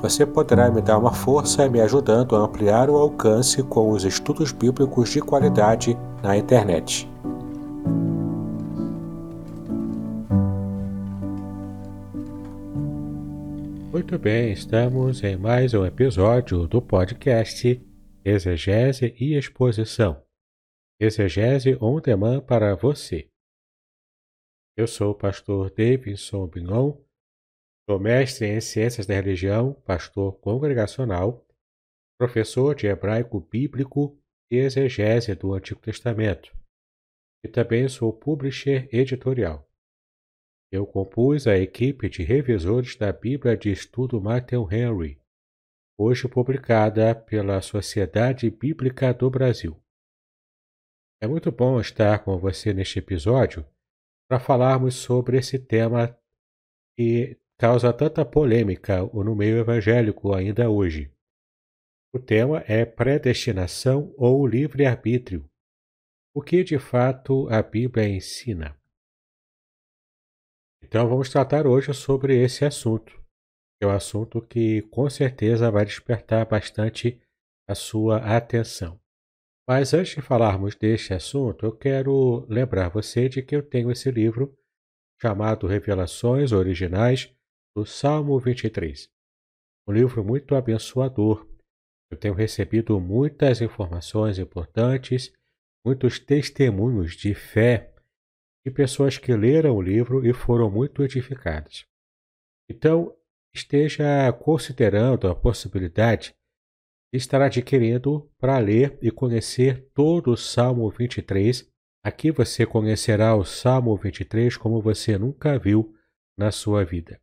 [0.00, 4.52] Você poderá me dar uma força me ajudando a ampliar o alcance com os estudos
[4.52, 7.08] bíblicos de qualidade na internet.
[13.92, 17.80] Muito bem, estamos em mais um episódio do podcast
[18.24, 20.22] Exegese e Exposição.
[20.98, 23.28] Exegese on demand para você.
[24.76, 26.96] Eu sou o pastor Davidson Bignon,
[27.88, 31.46] sou mestre em Ciências da Religião, pastor congregacional,
[32.18, 34.18] professor de hebraico bíblico
[34.50, 36.56] e exegese do Antigo Testamento,
[37.44, 39.68] e também sou publisher editorial.
[40.72, 45.20] Eu compus a equipe de revisores da Bíblia de Estudo Matthew Henry,
[45.98, 49.78] hoje publicada pela Sociedade Bíblica do Brasil.
[51.22, 53.64] É muito bom estar com você neste episódio
[54.28, 56.18] para falarmos sobre esse tema
[56.96, 61.10] que causa tanta polêmica no meio evangélico ainda hoje.
[62.12, 65.48] O tema é predestinação ou livre-arbítrio.
[66.34, 68.78] O que de fato a Bíblia ensina?
[70.82, 73.22] Então vamos tratar hoje sobre esse assunto.
[73.80, 77.20] É um assunto que com certeza vai despertar bastante
[77.68, 79.00] a sua atenção.
[79.66, 84.10] Mas antes de falarmos deste assunto, eu quero lembrar você de que eu tenho esse
[84.10, 84.56] livro
[85.20, 87.34] chamado Revelações Originais
[87.76, 89.08] do Salmo 23.
[89.86, 91.46] Um livro muito abençoador
[92.14, 95.32] eu tenho recebido muitas informações importantes,
[95.84, 97.92] muitos testemunhos de fé
[98.64, 101.84] de pessoas que leram o livro e foram muito edificadas.
[102.70, 103.14] Então,
[103.52, 106.34] esteja considerando a possibilidade
[107.12, 111.68] de estar adquirindo para ler e conhecer todo o Salmo 23.
[112.04, 115.94] Aqui você conhecerá o Salmo 23 como você nunca viu
[116.38, 117.20] na sua vida.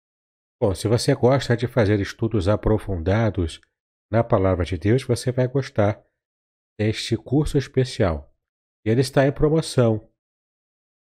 [0.62, 3.60] Bom, se você gosta de fazer estudos aprofundados
[4.08, 6.00] na Palavra de Deus, você vai gostar
[6.78, 8.32] deste curso especial.
[8.84, 10.09] Ele está em promoção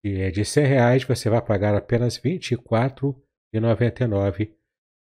[0.03, 4.55] que é de 100 reais, você vai pagar apenas R$ 24,99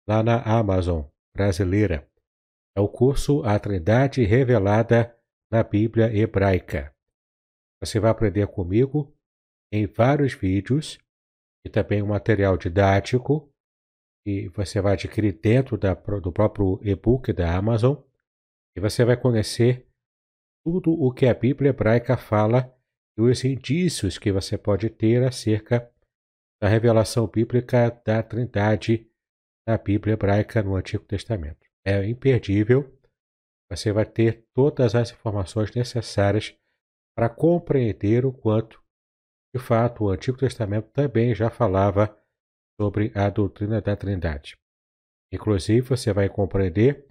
[0.07, 1.05] lá na Amazon
[1.35, 2.07] brasileira.
[2.75, 5.17] É o curso A Trindade Revelada
[5.51, 6.93] na Bíblia Hebraica.
[7.81, 9.13] Você vai aprender comigo
[9.71, 10.97] em vários vídeos
[11.65, 13.49] e também um material didático
[14.25, 17.97] que você vai adquirir dentro da, do próprio e-book da Amazon
[18.75, 19.87] e você vai conhecer
[20.65, 22.72] tudo o que a Bíblia Hebraica fala
[23.17, 25.89] e os indícios que você pode ter acerca
[26.61, 29.09] da revelação bíblica da Trindade
[29.67, 31.65] na Bíblia hebraica no Antigo Testamento.
[31.85, 32.97] É imperdível.
[33.69, 36.55] Você vai ter todas as informações necessárias
[37.15, 38.81] para compreender o quanto,
[39.55, 42.17] de fato, o Antigo Testamento também já falava
[42.79, 44.57] sobre a doutrina da Trindade.
[45.31, 47.07] Inclusive, você vai compreender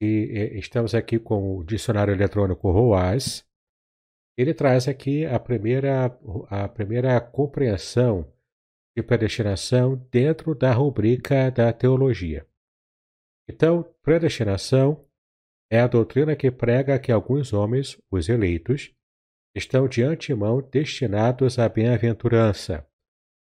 [0.01, 3.47] E estamos aqui com o dicionário eletrônico ROAS.
[4.37, 6.07] Ele traz aqui a primeira,
[6.49, 8.33] a primeira compreensão
[8.97, 12.47] de predestinação dentro da rubrica da teologia.
[13.49, 15.05] Então, predestinação
[15.73, 18.93] é a doutrina que prega que alguns homens, os eleitos,
[19.57, 22.87] estão de antemão destinados à bem-aventurança,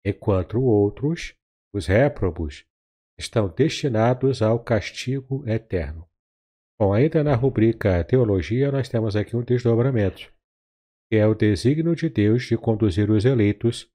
[0.05, 1.35] enquanto outros,
[1.75, 2.67] os réprobos,
[3.19, 6.07] estão destinados ao castigo eterno.
[6.79, 10.31] Bom, ainda na rubrica Teologia, nós temos aqui um desdobramento,
[11.11, 13.91] que é o desígnio de Deus de conduzir os eleitos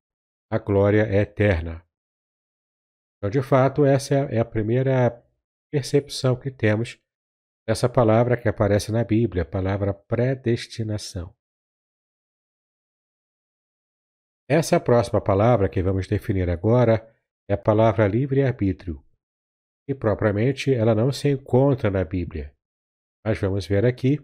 [0.51, 1.86] à glória eterna.
[3.18, 5.24] Então, de fato, essa é a primeira
[5.71, 7.00] percepção que temos
[7.68, 11.36] dessa palavra que aparece na Bíblia, a palavra predestinação.
[14.48, 17.12] Essa próxima palavra que vamos definir agora
[17.50, 19.04] é a palavra livre-arbítrio.
[19.88, 22.56] E propriamente ela não se encontra na Bíblia.
[23.26, 24.20] Mas vamos ver aqui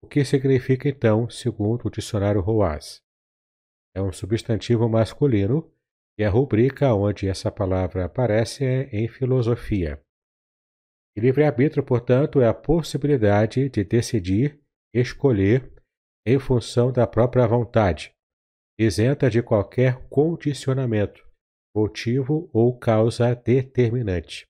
[0.00, 3.02] o que significa então, segundo o dicionário Roaz.
[3.96, 5.72] É um substantivo masculino
[6.16, 10.00] e a rubrica onde essa palavra aparece é em filosofia.
[11.20, 14.60] Livre-arbítrio, portanto, é a possibilidade de decidir,
[14.94, 15.72] escolher,
[16.26, 18.14] em função da própria vontade,
[18.78, 21.26] isenta de qualquer condicionamento,
[21.74, 24.46] motivo ou causa determinante.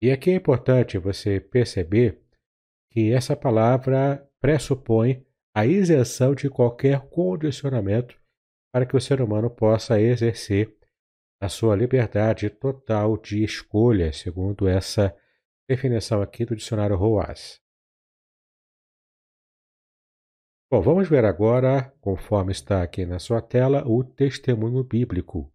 [0.00, 2.22] E aqui é importante você perceber
[2.92, 8.16] que essa palavra pressupõe a isenção de qualquer condicionamento
[8.72, 10.72] para que o ser humano possa exercer
[11.40, 15.14] a sua liberdade total de escolha, segundo essa
[15.68, 17.60] definição aqui do dicionário Roas.
[20.70, 25.52] Bom, vamos ver agora, conforme está aqui na sua tela, o testemunho bíblico.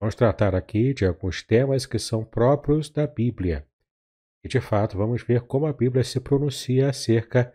[0.00, 3.66] Vamos tratar aqui de alguns temas que são próprios da Bíblia.
[4.44, 7.54] E de fato, vamos ver como a Bíblia se pronuncia acerca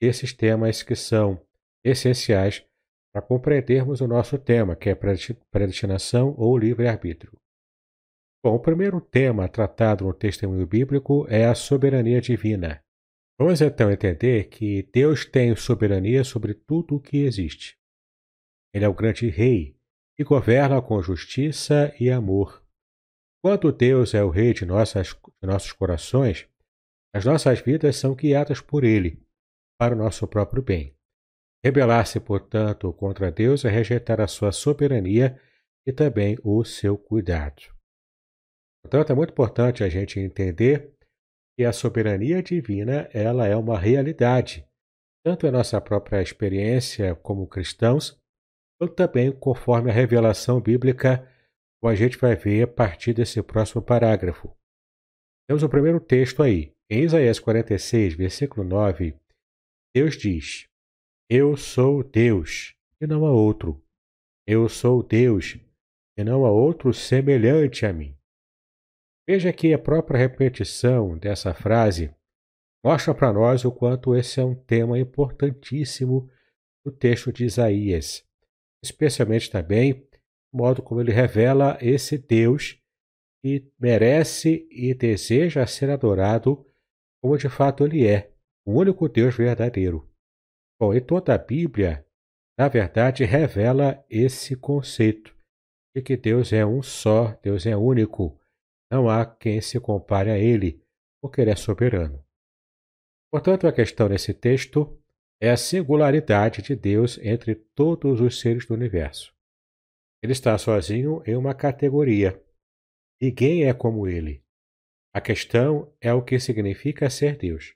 [0.00, 1.40] desses temas que são
[1.84, 2.66] essenciais
[3.12, 7.38] para compreendermos o nosso tema, que é predestinação ou livre-arbítrio.
[8.42, 12.80] Bom, o primeiro tema tratado no testemunho bíblico é a soberania divina.
[13.36, 17.76] Vamos então entender que Deus tem soberania sobre tudo o que existe.
[18.72, 19.76] Ele é o grande rei
[20.16, 22.64] e governa com justiça e amor.
[23.42, 25.08] Quando Deus é o rei de, nossas,
[25.40, 26.48] de nossos corações,
[27.14, 29.20] as nossas vidas são guiadas por Ele,
[29.78, 30.96] para o nosso próprio bem.
[31.64, 35.40] Rebelar-se, portanto, contra Deus é rejeitar a sua soberania
[35.86, 37.77] e também o seu cuidado.
[38.88, 40.94] Portanto, é muito importante a gente entender
[41.54, 44.66] que a soberania divina ela é uma realidade,
[45.22, 48.18] tanto em nossa própria experiência como cristãos,
[48.80, 51.18] quanto também conforme a revelação bíblica,
[51.78, 54.56] como a gente vai ver a partir desse próximo parágrafo.
[55.46, 56.72] Temos o primeiro texto aí.
[56.90, 59.14] Em Isaías 46, versículo 9,
[59.94, 60.66] Deus diz:
[61.28, 63.84] Eu sou Deus, e não há outro.
[64.46, 65.58] Eu sou Deus,
[66.16, 68.17] e não há outro semelhante a mim.
[69.28, 72.14] Veja que a própria repetição dessa frase
[72.82, 76.30] mostra para nós o quanto esse é um tema importantíssimo
[76.84, 78.26] no texto de Isaías,
[78.82, 80.08] especialmente também
[80.50, 82.80] o modo como ele revela esse Deus
[83.42, 86.64] que merece e deseja ser adorado
[87.22, 88.32] como de fato ele é,
[88.64, 90.08] o único Deus verdadeiro.
[90.80, 92.08] Bom, e toda a Bíblia
[92.58, 95.32] na verdade, revela esse conceito
[95.94, 98.37] de que Deus é um só, Deus é único.
[98.90, 100.82] Não há quem se compare a Ele,
[101.20, 102.24] porque Ele é soberano.
[103.30, 104.98] Portanto, a questão nesse texto
[105.40, 109.34] é a singularidade de Deus entre todos os seres do universo.
[110.22, 112.42] Ele está sozinho em uma categoria.
[113.20, 114.44] Ninguém é como ele.
[115.14, 117.74] A questão é o que significa ser Deus.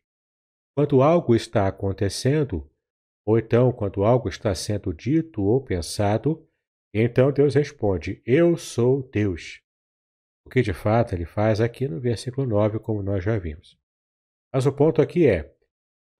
[0.76, 2.68] Quando algo está acontecendo,
[3.26, 6.48] ou então quando algo está sendo dito ou pensado,
[6.92, 9.60] então Deus responde: Eu sou Deus.
[10.46, 13.78] O que de fato ele faz aqui no versículo 9, como nós já vimos.
[14.52, 15.54] Mas o ponto aqui é: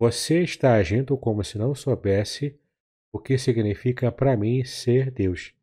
[0.01, 2.59] você está agindo como se não soubesse
[3.13, 5.55] o que significa para mim ser Deus.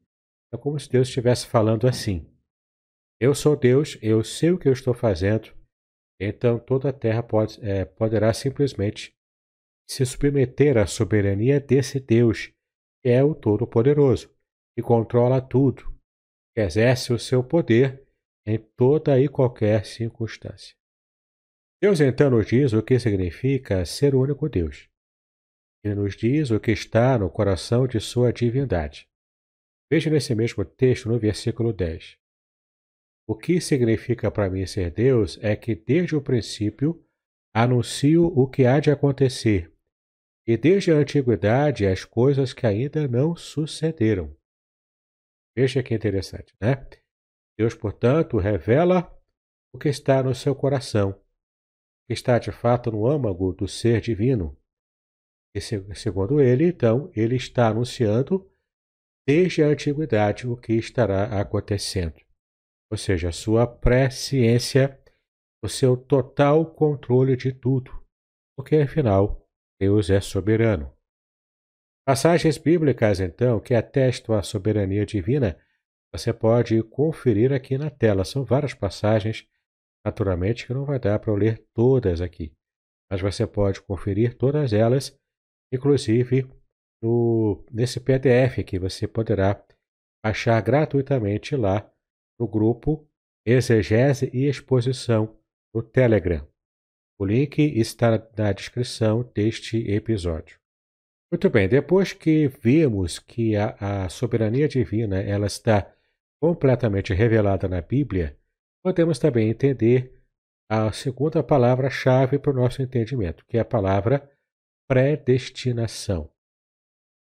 [0.53, 2.25] É como se Deus estivesse falando assim:
[3.19, 5.53] Eu sou Deus, eu sei o que eu estou fazendo,
[6.19, 9.13] então toda a terra pode, é, poderá simplesmente
[9.89, 12.53] se submeter à soberania desse Deus,
[13.01, 14.29] que é o Todo-Poderoso,
[14.75, 15.83] que controla tudo,
[16.55, 18.07] que exerce o seu poder
[18.49, 20.75] em toda e qualquer circunstância.
[21.81, 24.89] Deus então nos diz o que significa ser o único Deus.
[25.83, 29.07] Ele nos diz o que está no coração de sua divindade.
[29.91, 32.17] Veja nesse mesmo texto no versículo 10.
[33.27, 37.05] O que significa para mim ser Deus é que desde o princípio
[37.53, 39.71] anuncio o que há de acontecer,
[40.47, 44.35] e desde a antiguidade as coisas que ainda não sucederam.
[45.55, 46.87] Veja que interessante, né?
[47.59, 49.13] Deus, portanto, revela
[49.73, 51.21] o que está no seu coração
[52.09, 54.57] que está de fato no âmago do ser divino.
[55.53, 58.51] E segundo ele, então, ele está anunciando
[59.27, 62.15] desde a antiguidade o que estará acontecendo.
[62.91, 64.99] Ou seja, a sua presciência,
[65.63, 67.91] o seu total controle de tudo,
[68.57, 69.47] porque afinal
[69.79, 70.91] Deus é soberano.
[72.07, 75.63] Passagens bíblicas, então, que atestam a soberania divina,
[76.13, 78.25] você pode conferir aqui na tela.
[78.25, 79.47] São várias passagens
[80.05, 82.53] Naturalmente que não vai dar para eu ler todas aqui,
[83.11, 85.17] mas você pode conferir todas elas,
[85.73, 86.49] inclusive
[87.03, 89.63] no, nesse PDF que você poderá
[90.23, 91.89] achar gratuitamente lá
[92.39, 93.07] no grupo
[93.45, 95.37] Exegese e Exposição
[95.73, 96.47] no Telegram.
[97.19, 100.57] O link está na descrição deste episódio.
[101.31, 105.93] Muito bem, depois que vimos que a, a soberania divina ela está
[106.41, 108.37] completamente revelada na Bíblia,
[108.83, 110.17] podemos também entender
[110.71, 114.29] a segunda palavra-chave para o nosso entendimento, que é a palavra
[114.87, 116.31] predestinação.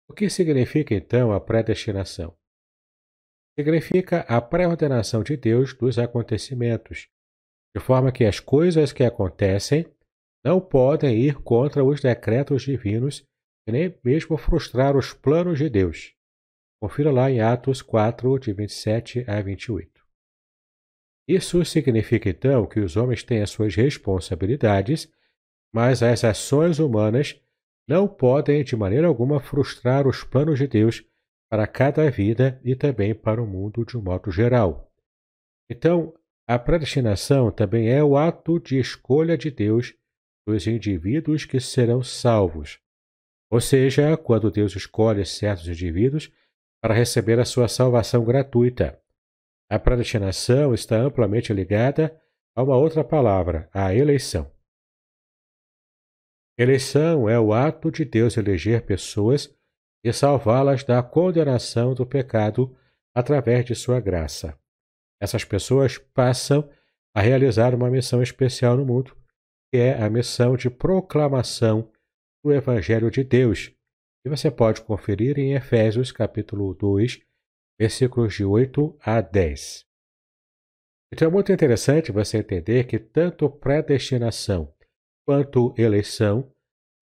[0.09, 2.35] O que significa então a predestinação?
[3.57, 7.07] Significa a pré-ordenação de Deus dos acontecimentos,
[7.75, 9.85] de forma que as coisas que acontecem
[10.43, 13.25] não podem ir contra os decretos divinos
[13.67, 16.15] e nem mesmo frustrar os planos de Deus.
[16.83, 20.05] Confira lá em Atos 4, de 27 a 28.
[21.25, 25.09] Isso significa então que os homens têm as suas responsabilidades,
[25.73, 27.41] mas as ações humanas
[27.87, 31.05] não podem de maneira alguma frustrar os planos de Deus
[31.49, 34.91] para cada vida e também para o mundo de um modo geral.
[35.69, 36.13] Então,
[36.45, 39.95] a predestinação também é o ato de escolha de Deus
[40.45, 42.77] dos indivíduos que serão salvos.
[43.49, 46.29] Ou seja, quando Deus escolhe certos indivíduos
[46.83, 49.01] para receber a sua salvação gratuita.
[49.69, 52.21] A predestinação está amplamente ligada
[52.53, 54.51] a uma outra palavra, a eleição.
[56.57, 59.49] Eleição é o ato de Deus eleger pessoas
[60.03, 62.75] e salvá-las da condenação do pecado
[63.15, 64.59] através de sua graça.
[65.21, 66.69] Essas pessoas passam
[67.15, 69.15] a realizar uma missão especial no mundo,
[69.71, 71.89] que é a missão de proclamação
[72.43, 73.73] do Evangelho de Deus,
[74.23, 77.19] que você pode conferir em Efésios capítulo 2,
[77.77, 79.85] versículos de 8 a 10.
[81.13, 84.73] Então é muito interessante você entender que tanto predestinação
[85.27, 86.49] quanto eleição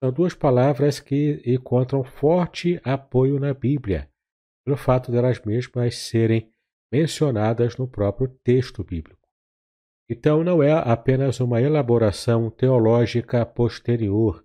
[0.04, 4.10] são duas palavras que encontram forte apoio na Bíblia,
[4.66, 6.51] pelo fato delas de mesmas serem
[6.92, 9.22] mencionadas no próprio texto bíblico.
[10.10, 14.44] Então não é apenas uma elaboração teológica posterior,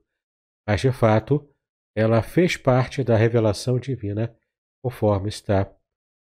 [0.69, 1.49] mas de fato
[1.97, 4.37] ela fez parte da revelação divina,
[4.83, 5.75] conforme está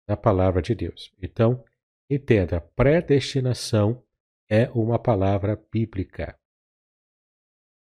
[0.08, 1.12] na palavra de Deus.
[1.20, 1.66] Então,
[2.08, 4.04] entenda, predestinação
[4.48, 6.40] é uma palavra bíblica.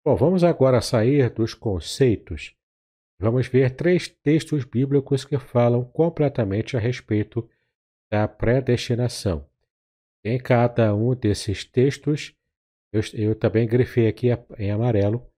[0.04, 2.54] Bom, vamos agora sair dos conceitos.
[3.18, 7.48] Vamos ver três textos bíblicos que falam completamente a respeito
[8.12, 9.48] da predestinação.
[10.22, 12.36] Em cada um desses textos,
[12.92, 15.29] eu, eu também grifei aqui em amarelo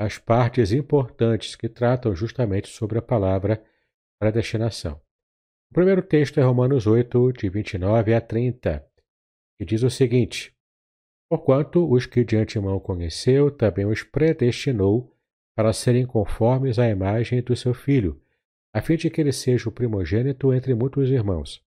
[0.00, 3.62] as partes importantes que tratam justamente sobre a palavra
[4.18, 4.98] predestinação.
[5.70, 8.82] O primeiro texto é Romanos 8, de 29 a 30,
[9.58, 10.56] que diz o seguinte:
[11.28, 15.14] Porquanto os que de antemão conheceu, também os predestinou
[15.54, 18.18] para serem conformes à imagem do seu filho,
[18.74, 21.62] a fim de que ele seja o primogênito entre muitos irmãos.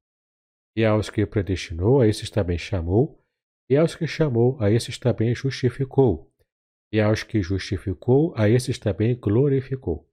[0.75, 3.23] E aos que predestinou, a esses também chamou,
[3.69, 6.32] e aos que chamou, a esses também justificou,
[6.93, 10.07] e aos que justificou, a esses também glorificou.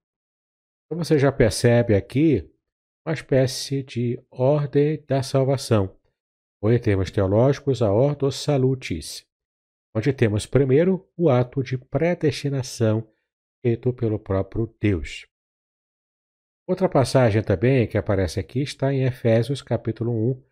[0.85, 2.49] Então você já percebe aqui
[3.05, 5.95] uma espécie de ordem da salvação,
[6.61, 9.25] ou em termos teológicos, a ordo salutis
[9.95, 13.07] onde temos primeiro o ato de predestinação
[13.61, 15.25] feito pelo próprio Deus.
[16.67, 20.43] Outra passagem também que aparece aqui está em Efésios capítulo 1,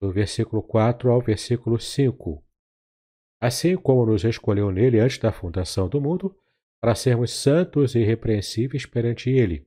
[0.00, 2.42] do versículo 4 ao versículo 5.
[3.40, 6.36] Assim como nos escolheu nele antes da fundação do mundo,
[6.80, 9.66] para sermos santos e irrepreensíveis perante ele.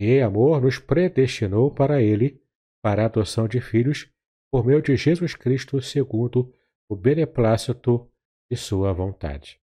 [0.00, 2.42] E amor nos predestinou para ele,
[2.82, 4.10] para a adoção de filhos,
[4.50, 6.52] por meio de Jesus Cristo, segundo
[6.90, 8.10] o beneplácito
[8.50, 9.60] de sua vontade.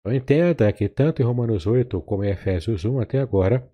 [0.00, 3.68] Então entenda que tanto em Romanos 8 como em Efésios 1 até agora,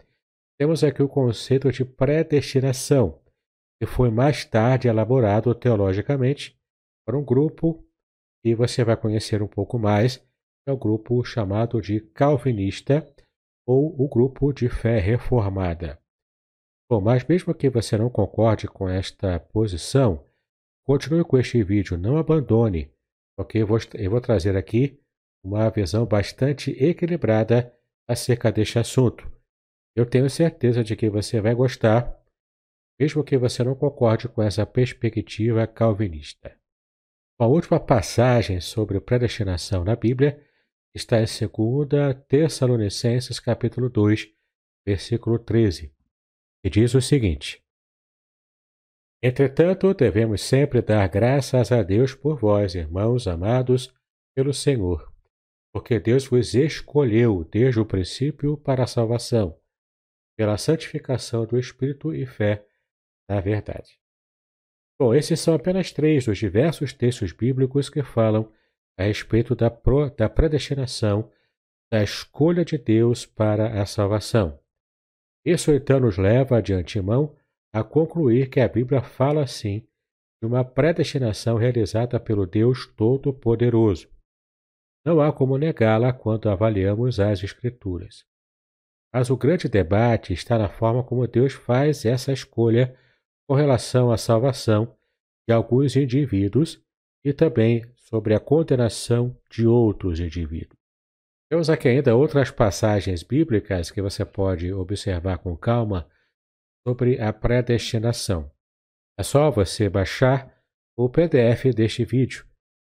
[0.58, 3.20] temos aqui o conceito de predestinação,
[3.78, 6.58] que foi mais tarde elaborado teologicamente
[7.06, 7.86] por um grupo
[8.42, 10.24] que você vai conhecer um pouco mais,
[10.66, 13.06] é o grupo chamado de calvinista
[13.66, 16.00] ou o grupo de fé reformada.
[16.90, 20.26] Bom, mas mesmo que você não concorde com esta posição,
[20.84, 22.92] continue com este vídeo, não abandone,
[23.38, 23.60] Ok?
[23.60, 25.00] Eu vou, eu vou trazer aqui
[25.44, 27.74] uma visão bastante equilibrada
[28.08, 29.30] acerca deste assunto.
[29.96, 32.20] Eu tenho certeza de que você vai gostar,
[33.00, 36.56] mesmo que você não concorde com essa perspectiva calvinista.
[37.38, 40.40] A última passagem sobre predestinação na Bíblia
[40.94, 44.28] está em 2 Tessalonicenses capítulo 2,
[44.86, 45.94] versículo 13,
[46.62, 47.64] que diz o seguinte:
[49.22, 53.92] Entretanto, devemos sempre dar graças a Deus por vós, irmãos amados
[54.34, 55.12] pelo Senhor,
[55.72, 59.58] porque Deus vos escolheu desde o princípio para a salvação,
[60.36, 62.66] pela santificação do Espírito e fé
[63.28, 64.01] na verdade.
[65.02, 68.48] Bom, esses são apenas três dos diversos textos bíblicos que falam
[68.96, 71.28] a respeito da, pro, da predestinação,
[71.92, 74.60] da escolha de Deus para a salvação.
[75.44, 77.36] Isso então nos leva de antemão
[77.74, 79.84] a concluir que a Bíblia fala sim
[80.40, 84.08] de uma predestinação realizada pelo Deus Todo-Poderoso.
[85.04, 88.24] Não há como negá-la quando avaliamos as Escrituras.
[89.12, 92.96] Mas o grande debate está na forma como Deus faz essa escolha
[93.48, 94.96] com relação à salvação
[95.48, 96.82] de alguns indivíduos
[97.24, 100.78] e também sobre a condenação de outros indivíduos.
[101.50, 106.08] Temos aqui ainda outras passagens bíblicas que você pode observar com calma
[106.86, 108.50] sobre a predestinação.
[109.18, 110.50] É só você baixar
[110.96, 112.46] o PDF deste vídeo,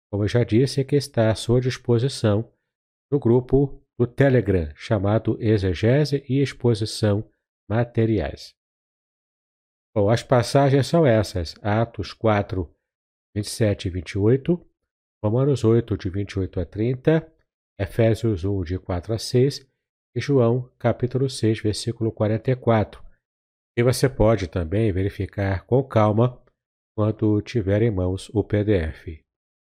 [0.09, 2.49] como eu já disse, que está à sua disposição
[3.11, 7.29] no grupo do Telegram chamado Exegese e Exposição
[7.69, 8.55] Materiais.
[9.95, 12.69] Bom, as passagens são essas: Atos 4,
[13.35, 14.65] 27 e 28,
[15.23, 17.31] Romanos 8, de 28 a 30,
[17.79, 19.67] Efésios 1, de 4 a 6
[20.15, 23.03] e João, capítulo 6, versículo 44
[23.75, 26.39] e você pode também verificar com calma
[26.95, 29.19] quando tiver em mãos o PDF.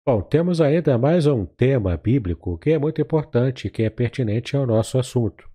[0.05, 4.57] Bom, temos ainda mais um tema bíblico que é muito importante e que é pertinente
[4.57, 5.49] ao nosso assunto,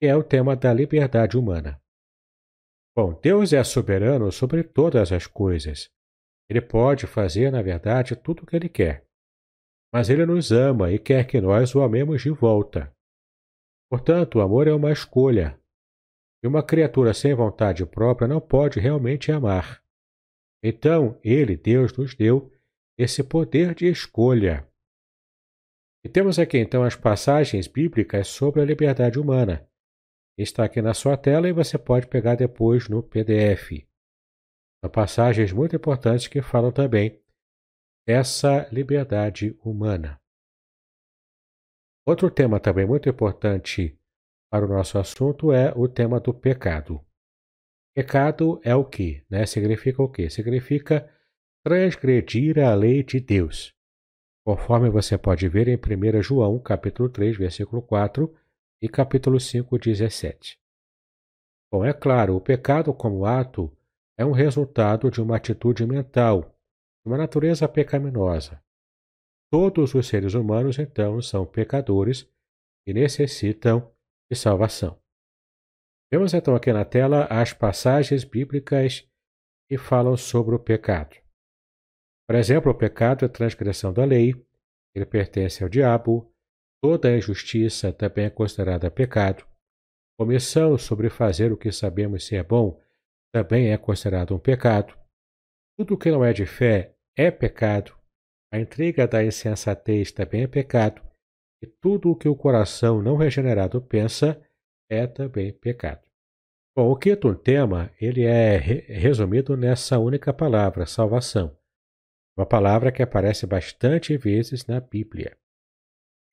[0.00, 1.78] que é o tema da liberdade humana.
[2.96, 5.90] Bom, Deus é soberano sobre todas as coisas.
[6.48, 9.06] Ele pode fazer, na verdade, tudo o que ele quer.
[9.92, 12.90] Mas ele nos ama e quer que nós o amemos de volta.
[13.90, 15.60] Portanto, o amor é uma escolha,
[16.42, 19.84] e uma criatura sem vontade própria não pode realmente amar.
[20.62, 22.50] Então, ele, Deus, nos deu
[22.98, 24.66] esse poder de escolha.
[26.02, 29.68] E temos aqui então as passagens bíblicas sobre a liberdade humana.
[30.38, 33.86] Está aqui na sua tela e você pode pegar depois no PDF.
[34.84, 37.18] São passagens muito importantes que falam também
[38.06, 40.20] dessa liberdade humana.
[42.06, 43.98] Outro tema também muito importante
[44.50, 47.04] para o nosso assunto é o tema do pecado.
[47.96, 49.24] Pecado é o que?
[49.30, 49.46] Né?
[49.46, 50.28] Significa o que?
[50.28, 51.10] Significa
[51.64, 53.74] transgredir a lei de Deus.
[54.46, 58.32] Conforme você pode ver em 1 João, capítulo 3, versículo 4
[58.80, 60.60] e capítulo 5, 17.
[61.72, 63.74] Bom, é claro, o pecado como ato
[64.18, 66.54] é um resultado de uma atitude mental,
[67.04, 68.62] uma natureza pecaminosa.
[69.50, 72.28] Todos os seres humanos, então, são pecadores
[72.86, 73.92] e necessitam
[74.30, 75.00] de salvação.
[76.12, 79.08] Vemos então aqui na tela as passagens bíblicas
[79.68, 81.16] que falam sobre o pecado.
[82.28, 84.34] Por exemplo, o pecado é transgressão da lei,
[84.94, 86.32] ele pertence ao diabo,
[86.86, 89.44] toda injustiça também é considerada pecado,
[90.20, 92.80] omissão sobre fazer o que sabemos ser bom
[93.34, 94.96] também é considerado um pecado,
[95.76, 97.92] tudo que não é de fé é pecado,
[98.54, 101.02] a intriga da insensatez também é pecado,
[101.60, 104.40] e tudo o que o coração não regenerado pensa
[104.88, 106.06] é também pecado.
[106.76, 111.58] Bom, o quinto tema, ele é resumido nessa única palavra, salvação.
[112.38, 115.36] Uma palavra que aparece bastante vezes na Bíblia.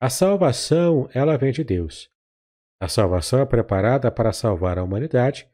[0.03, 2.11] A salvação, ela vem de Deus.
[2.77, 5.49] A salvação é preparada para salvar a humanidade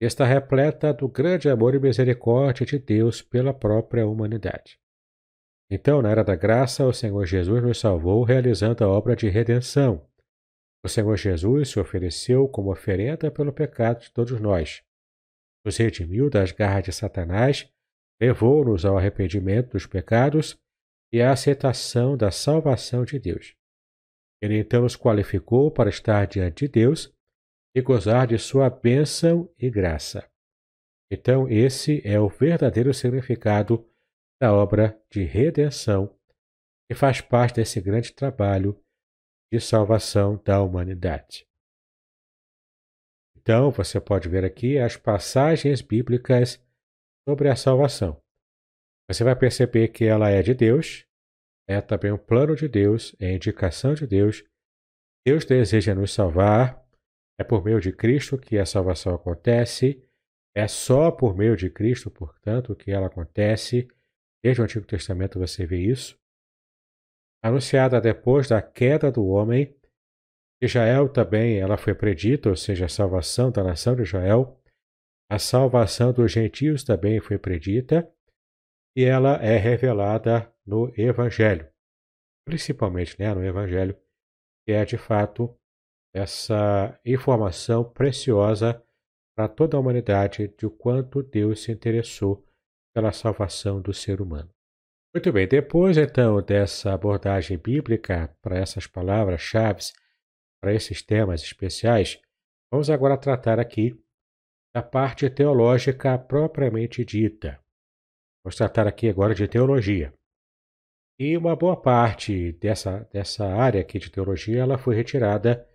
[0.00, 4.80] e está repleta do grande amor e misericórdia de Deus pela própria humanidade.
[5.70, 10.08] Então, na era da graça, o Senhor Jesus nos salvou realizando a obra de redenção.
[10.82, 14.82] O Senhor Jesus se ofereceu como oferenda pelo pecado de todos nós.
[15.62, 17.70] Nos redimiu das garras de Satanás,
[18.18, 20.58] levou-nos ao arrependimento dos pecados
[21.12, 23.59] e à aceitação da salvação de Deus.
[24.42, 27.12] Ele então nos qualificou para estar diante de Deus
[27.74, 30.28] e gozar de sua bênção e graça.
[31.10, 33.86] Então, esse é o verdadeiro significado
[34.40, 36.16] da obra de redenção
[36.88, 38.80] que faz parte desse grande trabalho
[39.52, 41.46] de salvação da humanidade.
[43.36, 46.62] Então, você pode ver aqui as passagens bíblicas
[47.28, 48.20] sobre a salvação.
[49.08, 51.04] Você vai perceber que ela é de Deus,
[51.70, 54.44] é também um plano de Deus, é indicação de Deus.
[55.24, 56.84] Deus deseja nos salvar,
[57.38, 60.04] é por meio de Cristo que a salvação acontece,
[60.52, 63.86] é só por meio de Cristo, portanto, que ela acontece.
[64.42, 66.18] Desde o Antigo Testamento você vê isso.
[67.40, 69.72] Anunciada depois da queda do homem,
[70.60, 74.60] Israel também ela foi predita, ou seja, a salvação da nação de Israel.
[75.30, 78.12] A salvação dos gentios também foi predita
[78.96, 81.68] e ela é revelada no Evangelho,
[82.46, 83.96] principalmente né, no Evangelho,
[84.64, 85.54] que é de fato
[86.14, 88.82] essa informação preciosa
[89.36, 92.44] para toda a humanidade de quanto Deus se interessou
[92.94, 94.50] pela salvação do ser humano.
[95.14, 99.82] Muito bem, depois então dessa abordagem bíblica para essas palavras-chave,
[100.60, 102.20] para esses temas especiais,
[102.70, 103.98] vamos agora tratar aqui
[104.74, 107.58] da parte teológica propriamente dita.
[108.44, 110.14] Vamos tratar aqui agora de teologia.
[111.22, 115.68] E uma boa parte dessa, dessa área aqui de teologia ela foi retirada,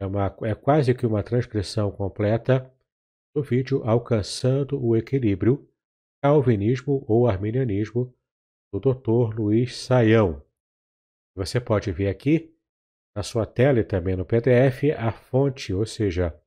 [0.00, 2.72] é, uma, é quase que uma transcrição completa
[3.34, 5.68] do vídeo Alcançando o Equilíbrio,
[6.22, 8.14] Calvinismo ou Arminianismo,
[8.72, 9.34] do Dr.
[9.36, 10.40] Luiz Saião.
[11.34, 12.56] Você pode ver aqui
[13.16, 16.40] na sua tela e também no PDF a fonte, ou seja,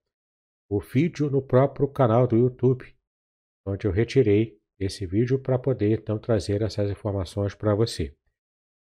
[0.71, 2.85] o vídeo no próprio canal do YouTube,
[3.67, 8.15] onde eu retirei esse vídeo para poder então trazer essas informações para você.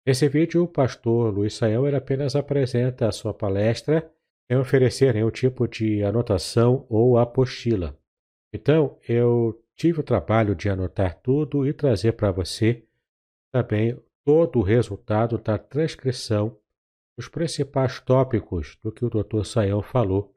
[0.07, 4.13] Nesse vídeo, o pastor Luiz Saião apenas apresenta a sua palestra
[4.47, 7.99] sem oferecer nenhum tipo de anotação ou apostila.
[8.53, 12.87] Então, eu tive o trabalho de anotar tudo e trazer para você
[13.51, 16.59] também todo o resultado da transcrição
[17.17, 19.45] dos principais tópicos do que o Dr.
[19.45, 20.37] Saião falou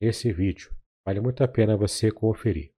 [0.00, 0.74] nesse vídeo.
[1.06, 2.71] Vale muito a pena você conferir.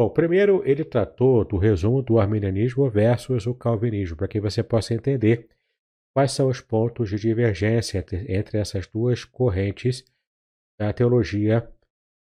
[0.00, 4.94] Bom, primeiro ele tratou do resumo do arminianismo versus o calvinismo, para que você possa
[4.94, 5.46] entender
[6.14, 10.02] quais são os pontos de divergência entre, entre essas duas correntes
[10.78, 11.70] da teologia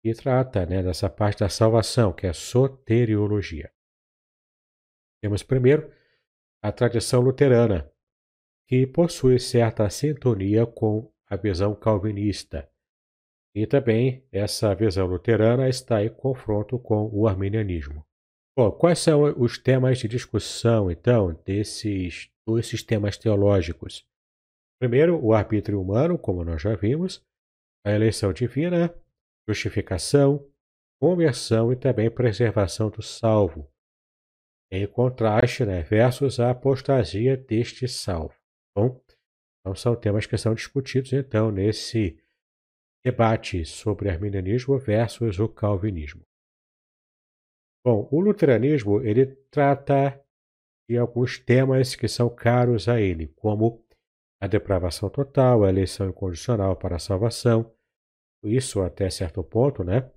[0.02, 3.70] que trata né, dessa parte da salvação, que é a soteriologia.
[5.22, 5.92] Temos primeiro
[6.62, 7.92] a tradição luterana,
[8.66, 12.66] que possui certa sintonia com a visão calvinista.
[13.54, 18.04] E também essa visão luterana está em confronto com o arminianismo.
[18.56, 24.06] Bom, quais são os temas de discussão, então, desses dois sistemas teológicos?
[24.80, 27.24] Primeiro, o arbítrio humano, como nós já vimos,
[27.84, 28.94] a eleição divina,
[29.48, 30.46] justificação,
[31.00, 33.70] conversão e também preservação do salvo,
[34.70, 38.34] em contraste, né, versus a apostasia deste salvo.
[38.76, 39.00] Bom,
[39.60, 42.18] então são temas que são discutidos então nesse
[43.04, 46.22] debate sobre arminianismo versus o calvinismo.
[47.84, 50.22] Bom, o luteranismo ele trata
[50.88, 53.86] de alguns temas que são caros a ele, como
[54.42, 57.74] a depravação total, a eleição incondicional para a salvação,
[58.42, 60.10] isso até certo ponto, né?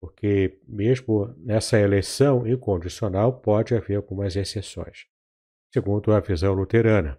[0.00, 5.06] Porque mesmo nessa eleição incondicional pode haver algumas exceções,
[5.72, 7.18] segundo a visão luterana.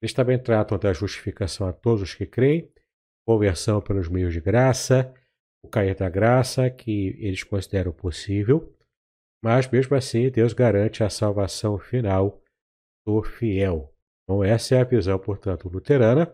[0.00, 2.72] Eles também tratam da justificação a todos os que creem,
[3.28, 5.14] conversão pelos meios de graça,
[5.62, 8.74] o cair da graça que eles consideram possível,
[9.44, 12.42] mas mesmo assim Deus garante a salvação final
[13.06, 13.94] do fiel.
[14.24, 16.24] Então essa é a visão, portanto, luterana,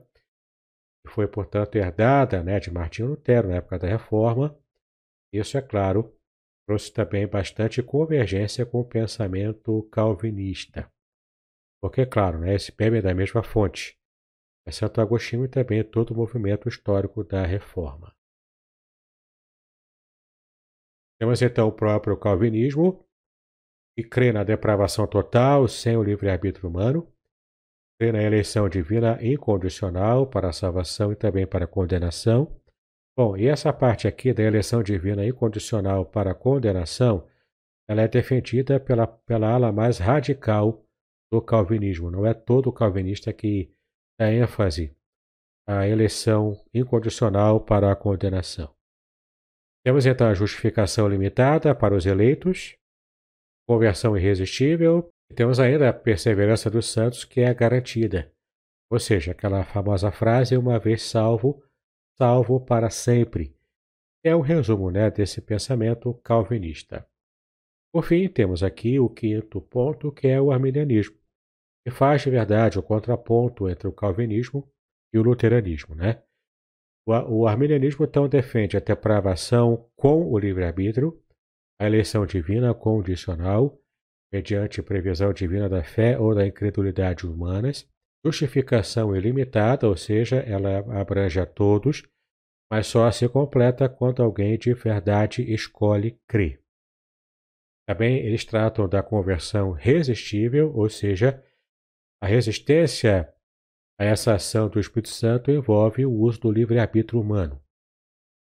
[1.04, 4.56] que foi, portanto, herdada né, de Martinho Lutero na época da Reforma.
[5.32, 6.16] Isso, é claro,
[6.64, 10.88] trouxe também bastante convergência com o pensamento calvinista.
[11.82, 13.98] Porque, claro, né, esse bebe é da mesma fonte.
[14.66, 18.14] É Santo Agostinho e também todo o movimento histórico da Reforma.
[21.20, 23.04] Temos então o próprio calvinismo,
[23.96, 27.06] que crê na depravação total sem o livre-arbítrio humano,
[27.98, 32.60] crê na eleição divina incondicional para a salvação e também para a condenação.
[33.16, 37.28] Bom, e essa parte aqui da eleição divina incondicional para a condenação,
[37.88, 40.84] ela é defendida pela, pela ala mais radical
[41.30, 42.10] do calvinismo.
[42.10, 43.73] Não é todo calvinista que
[44.18, 44.94] dá ênfase
[45.66, 48.74] à eleição incondicional para a condenação.
[49.84, 52.76] Temos então a justificação limitada para os eleitos,
[53.66, 58.32] conversão irresistível, e temos ainda a perseverança dos santos que é garantida.
[58.90, 61.62] Ou seja, aquela famosa frase, uma vez salvo,
[62.16, 63.54] salvo para sempre.
[64.22, 67.06] É um resumo né, desse pensamento calvinista.
[67.92, 71.16] Por fim, temos aqui o quinto ponto, que é o arminianismo,
[71.84, 74.66] que faz de verdade o contraponto entre o calvinismo
[75.12, 75.94] e o luteranismo.
[75.94, 76.22] Né?
[77.06, 81.22] O, arminianismo então defende a depravação com o livre-arbítrio,
[81.78, 83.78] a eleição divina condicional,
[84.32, 87.86] mediante previsão divina da fé ou da incredulidade humanas,
[88.24, 92.02] justificação ilimitada, ou seja, ela abrange a todos,
[92.72, 96.62] mas só se completa quando alguém de verdade escolhe crer.
[97.86, 101.44] Também eles tratam da conversão resistível, ou seja,
[102.24, 103.30] a resistência
[104.00, 107.62] a essa ação do Espírito Santo envolve o uso do livre-arbítrio humano.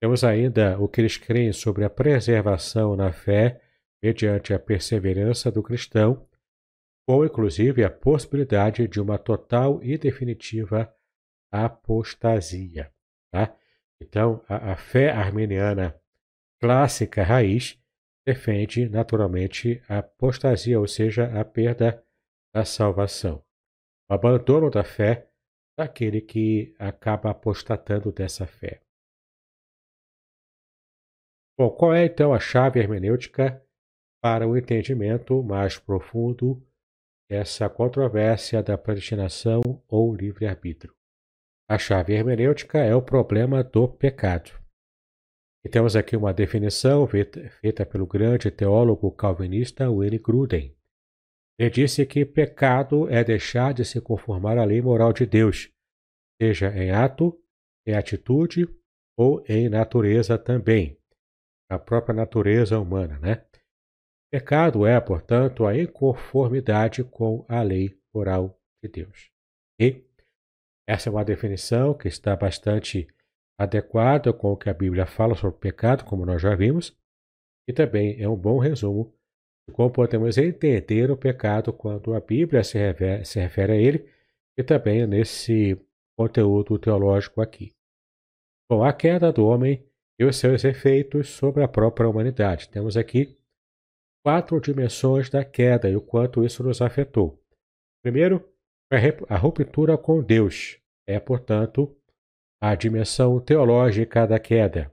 [0.02, 3.62] Temos ainda o que eles creem sobre a preservação na fé
[4.04, 6.28] mediante a perseverança do cristão,
[7.08, 10.94] ou inclusive a possibilidade de uma total e definitiva
[11.50, 12.92] apostasia.
[13.34, 13.56] Tá?
[14.02, 15.98] Então, a, a fé armeniana
[16.60, 17.82] clássica raiz
[18.28, 22.04] defende naturalmente a apostasia, ou seja, a perda
[22.54, 23.42] da salvação.
[24.12, 25.32] O abandono da fé
[25.80, 28.82] daquele que acaba apostatando dessa fé.
[31.58, 33.66] Bom, qual é então a chave hermenêutica
[34.22, 36.62] para o entendimento mais profundo
[37.30, 40.94] dessa controvérsia da predestinação ou livre-arbítrio?
[41.70, 44.52] A chave hermenêutica é o problema do pecado.
[45.64, 50.76] E temos aqui uma definição feita pelo grande teólogo calvinista Willy Gruden.
[51.62, 55.72] Ele disse que pecado é deixar de se conformar à lei moral de Deus,
[56.42, 57.40] seja em ato,
[57.86, 58.68] em atitude
[59.16, 61.00] ou em natureza também
[61.70, 63.46] a própria natureza humana, né?
[64.34, 69.30] Pecado é, portanto, a inconformidade com a lei moral de Deus.
[69.80, 70.04] E
[70.90, 73.08] essa é uma definição que está bastante
[73.60, 77.00] adequada com o que a Bíblia fala sobre pecado, como nós já vimos,
[77.70, 79.16] e também é um bom resumo
[79.72, 82.78] podemos entender o pecado quando a Bíblia se
[83.24, 84.06] se refere a ele,
[84.58, 85.80] e também nesse
[86.18, 87.74] conteúdo teológico aqui.
[88.70, 89.84] Bom, a queda do homem
[90.20, 92.70] e os seus efeitos sobre a própria humanidade.
[92.70, 93.38] Temos aqui
[94.24, 97.42] quatro dimensões da queda e o quanto isso nos afetou.
[98.04, 98.48] Primeiro,
[99.28, 101.96] a ruptura com Deus é, portanto,
[102.62, 104.92] a dimensão teológica da queda.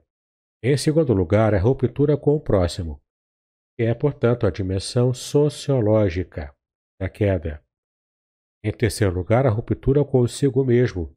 [0.63, 3.01] Em segundo lugar, a ruptura com o próximo,
[3.79, 6.53] que é, portanto, a dimensão sociológica
[6.99, 7.63] da queda.
[8.61, 11.15] Em terceiro lugar, a ruptura consigo mesmo,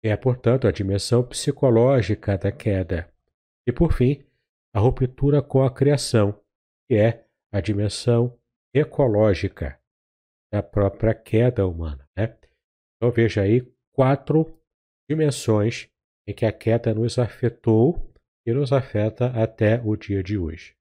[0.00, 3.12] que é, portanto, a dimensão psicológica da queda.
[3.66, 4.24] E por fim,
[4.74, 6.42] a ruptura com a criação,
[6.88, 8.34] que é a dimensão
[8.74, 9.78] ecológica
[10.50, 12.08] da própria queda humana.
[12.16, 12.38] Né?
[12.96, 14.58] Então veja aí quatro
[15.10, 15.90] dimensões
[16.26, 18.10] em que a queda nos afetou
[18.46, 20.77] e nos afeta até o dia de hoje.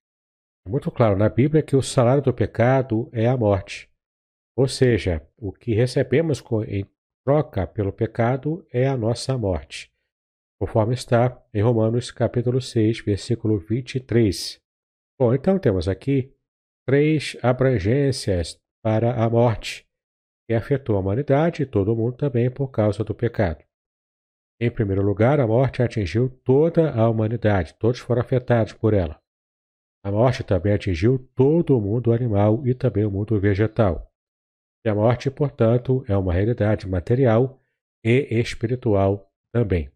[0.67, 3.89] É muito claro na Bíblia que o salário do pecado é a morte.
[4.53, 6.85] Ou seja, o que recebemos em
[7.25, 9.89] troca pelo pecado é a nossa morte
[10.59, 14.59] conforme está em Romanos capítulo 6, versículo 23.
[15.19, 16.33] Bom, então temos aqui
[16.85, 19.87] três abrangências para a morte,
[20.47, 23.63] que afetou a humanidade e todo mundo também por causa do pecado.
[24.59, 29.21] Em primeiro lugar, a morte atingiu toda a humanidade, todos foram afetados por ela.
[30.07, 34.09] A morte também atingiu todo o mundo animal e também o mundo vegetal.
[34.85, 37.61] E a morte, portanto, é uma realidade material
[38.01, 39.91] e espiritual também.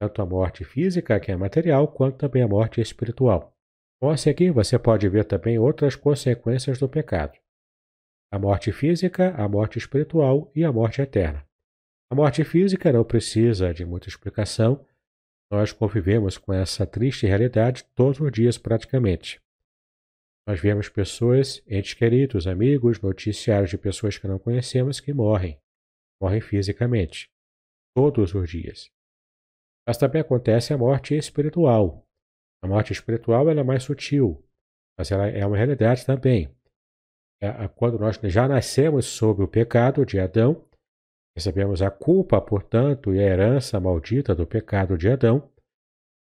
[0.00, 3.56] tanto a morte física, que é material, quanto também a morte espiritual.
[4.00, 7.38] Com a seguir, você pode ver também outras consequências do pecado:
[8.32, 11.46] a morte física, a morte espiritual e a morte eterna.
[12.10, 14.84] A morte física não precisa de muita explicação,
[15.50, 19.40] nós convivemos com essa triste realidade todos os dias praticamente.
[20.46, 25.60] Nós vemos pessoas, entes queridos, amigos, noticiários de pessoas que não conhecemos que morrem,
[26.20, 27.28] morrem fisicamente,
[27.94, 28.90] todos os dias.
[29.86, 32.06] Mas também acontece a morte espiritual.
[32.62, 34.44] A morte espiritual é mais sutil,
[34.98, 36.48] mas ela é uma realidade também.
[37.40, 40.64] É, quando nós já nascemos sob o pecado de Adão,
[41.36, 45.52] recebemos a culpa, portanto, e a herança maldita do pecado de Adão,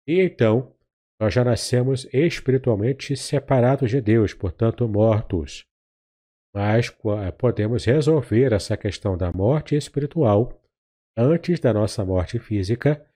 [0.08, 0.74] e então
[1.20, 5.64] nós já nascemos espiritualmente separados de Deus, portanto mortos.
[6.54, 10.60] Mas eh, podemos resolver essa questão da morte espiritual
[11.16, 13.06] antes da nossa morte física,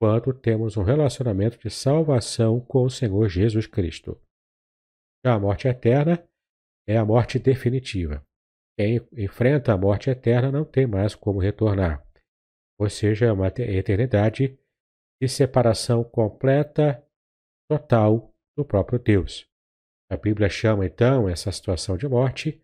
[0.00, 4.20] quando temos um relacionamento de salvação com o Senhor Jesus Cristo.
[5.24, 6.22] Já a morte eterna
[6.86, 8.22] é a morte definitiva.
[8.76, 12.04] Quem enfrenta a morte eterna não tem mais como retornar.
[12.78, 14.58] Ou seja, é uma eternidade
[15.20, 17.02] de separação completa
[17.70, 19.48] total do próprio Deus.
[20.10, 22.60] A Bíblia chama então essa situação de morte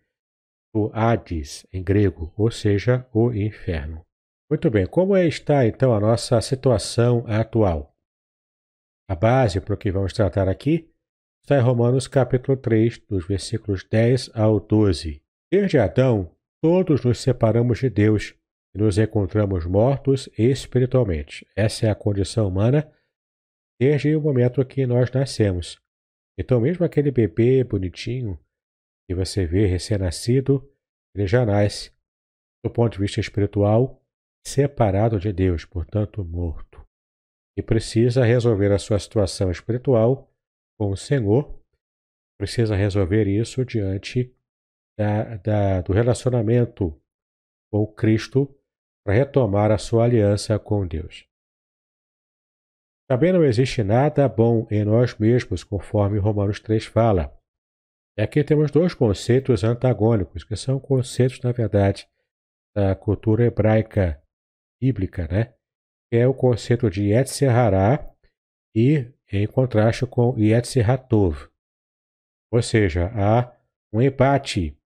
[0.73, 4.05] o Hades em grego, ou seja, o inferno.
[4.49, 7.93] Muito bem, como é está então a nossa situação atual?
[9.09, 10.89] A base para o que vamos tratar aqui
[11.43, 15.20] está em Romanos capítulo 3, dos versículos 10 ao 12.
[15.51, 16.33] Desde Adão,
[16.63, 18.33] todos nos separamos de Deus
[18.73, 21.45] e nos encontramos mortos espiritualmente.
[21.57, 22.89] Essa é a condição humana
[23.77, 25.81] desde o momento que nós nascemos.
[26.39, 28.39] Então, mesmo aquele bebê bonitinho
[29.05, 30.65] que você vê recém-nascido,
[31.13, 31.91] ele já nasce,
[32.63, 34.01] do ponto de vista espiritual,
[34.47, 36.81] separado de Deus, portanto, morto.
[37.57, 40.33] E precisa resolver a sua situação espiritual
[40.79, 41.61] com o Senhor,
[42.39, 44.33] precisa resolver isso diante
[44.97, 46.99] da, da, do relacionamento
[47.71, 48.53] com Cristo
[49.03, 51.27] para retomar a sua aliança com Deus.
[53.09, 57.37] Também não existe nada bom em nós mesmos, conforme Romanos 3 fala.
[58.17, 62.07] Aqui temos dois conceitos antagônicos, que são conceitos, na verdade,
[62.75, 64.21] da cultura hebraica
[64.81, 65.53] bíblica, né?
[66.09, 68.13] Que é o conceito de Yetzirah
[68.75, 71.05] e em contraste com Yetzirah
[72.51, 73.55] Ou seja, há
[73.93, 74.77] um empate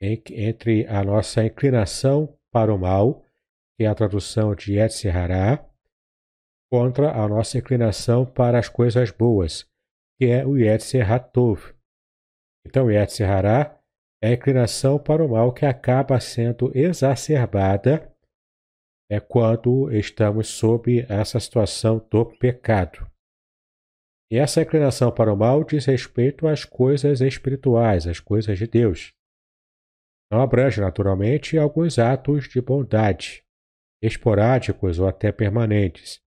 [0.00, 3.24] entre a nossa inclinação para o mal,
[3.76, 5.64] que é a tradução de Yetzirah,
[6.70, 9.68] contra a nossa inclinação para as coisas boas,
[10.18, 11.74] que é o Yetzer Hatov.
[12.66, 13.78] Então, Yetzer Hará
[14.22, 18.12] é a inclinação para o mal que acaba sendo exacerbada
[19.08, 23.08] é quando estamos sob essa situação do pecado.
[24.32, 29.14] E essa inclinação para o mal diz respeito às coisas espirituais, às coisas de Deus.
[30.30, 33.44] Não abrange, naturalmente, alguns atos de bondade,
[34.02, 36.20] esporádicos ou até permanentes,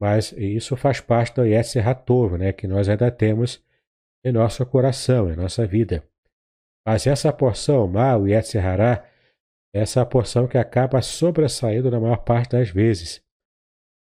[0.00, 3.64] mas isso faz parte do Yetzer Hatov, né, que nós ainda temos
[4.24, 6.06] em nosso coração, em nossa vida.
[6.86, 8.62] Mas essa porção mal, o Yetzer
[9.74, 13.22] essa é a porção que acaba sobressaindo na maior parte das vezes,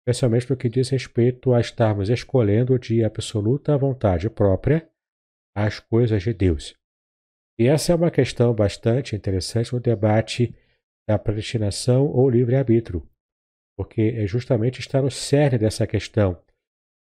[0.01, 4.89] especialmente no que diz respeito a estarmos escolhendo de absoluta vontade própria
[5.57, 6.77] as coisas de Deus.
[7.59, 10.55] E essa é uma questão bastante interessante no debate
[11.09, 13.09] da predestinação ou livre-arbítrio
[13.77, 16.41] porque é justamente está no cerne dessa questão.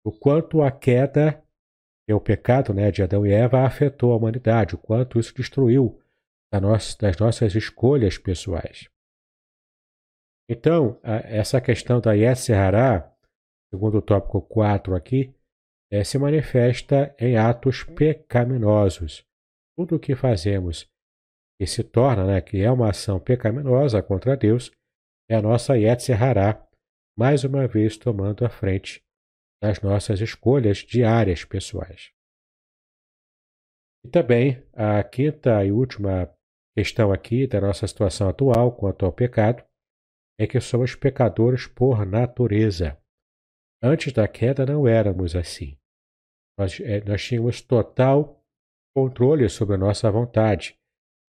[0.05, 1.43] O quanto a queda,
[2.05, 5.35] que é o pecado né, de Adão e Eva, afetou a humanidade, o quanto isso
[5.35, 6.01] destruiu
[6.53, 8.89] das nossas escolhas pessoais.
[10.49, 13.11] Então, essa questão da Yetzirah,
[13.73, 15.35] segundo o tópico 4 aqui,
[15.91, 19.25] é, se manifesta em atos pecaminosos.
[19.77, 20.90] Tudo o que fazemos
[21.58, 24.70] que se torna, né, que é uma ação pecaminosa contra Deus,
[25.31, 26.18] é a nossa Yetzer
[27.16, 29.02] mais uma vez tomando a frente
[29.62, 32.10] das nossas escolhas diárias pessoais.
[34.04, 36.35] E também a quinta e última
[36.77, 39.64] questão aqui da nossa situação atual quanto ao pecado
[40.38, 43.00] é que somos pecadores por natureza.
[43.81, 45.79] Antes da queda não éramos assim.
[46.58, 48.42] Nós, é, nós tínhamos total
[48.95, 50.79] controle sobre a nossa vontade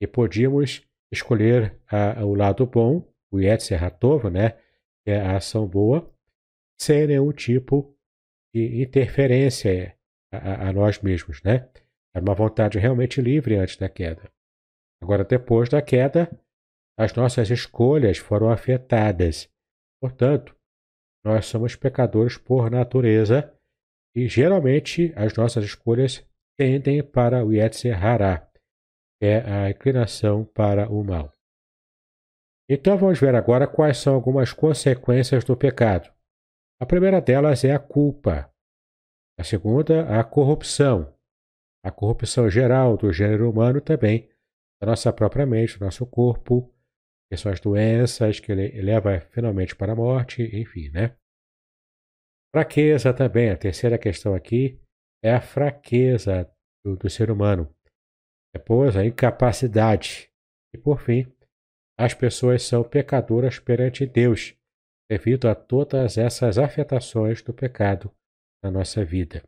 [0.01, 4.51] e podíamos escolher a, o lado bom o Yetzer Hatov, né,
[5.03, 6.07] que é a ação boa,
[6.80, 7.97] sem nenhum tipo
[8.53, 9.97] de interferência
[10.32, 11.68] a, a, nós mesmos, né?
[12.16, 14.32] Era uma vontade realmente livre antes da queda.
[15.01, 16.30] Agora, depois da queda,
[16.97, 19.49] as nossas escolhas foram afetadas.
[19.99, 20.55] Portanto,
[21.26, 23.51] nós somos pecadores por natureza
[24.16, 26.24] e geralmente as nossas escolhas
[26.58, 28.49] tendem para o Yetzer Hará,
[29.20, 31.32] que é a inclinação para o mal.
[32.70, 36.12] Então vamos ver agora quais são algumas consequências do pecado.
[36.80, 38.51] A primeira delas é a culpa.
[39.38, 41.14] A segunda, a corrupção.
[41.84, 44.30] A corrupção geral do gênero humano também,
[44.82, 46.74] da nossa própria mente, do nosso corpo,
[47.30, 51.16] que são as doenças que ele leva finalmente para a morte, enfim, né?
[52.54, 54.82] Fraqueza também, a terceira questão aqui
[55.24, 56.51] é a fraqueza
[56.86, 57.74] do, do ser humano.
[58.53, 60.30] Depois, a incapacidade.
[60.74, 61.32] E por fim,
[61.97, 64.55] as pessoas são pecadoras perante Deus,
[65.09, 68.11] devido a todas essas afetações do pecado
[68.63, 69.43] na nossa vida.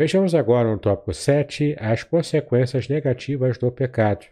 [0.00, 4.24] Vejamos agora no tópico 7 as consequências negativas do pecado.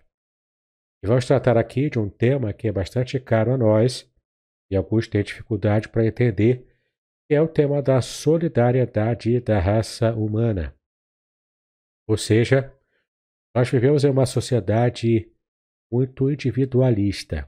[1.04, 4.10] E vamos tratar aqui de um tema que é bastante caro a nós
[4.70, 6.66] e alguns têm dificuldade para entender,
[7.28, 10.74] que é o tema da solidariedade da raça humana.
[12.08, 12.74] Ou seja,
[13.54, 15.30] nós vivemos em uma sociedade
[15.92, 17.46] muito individualista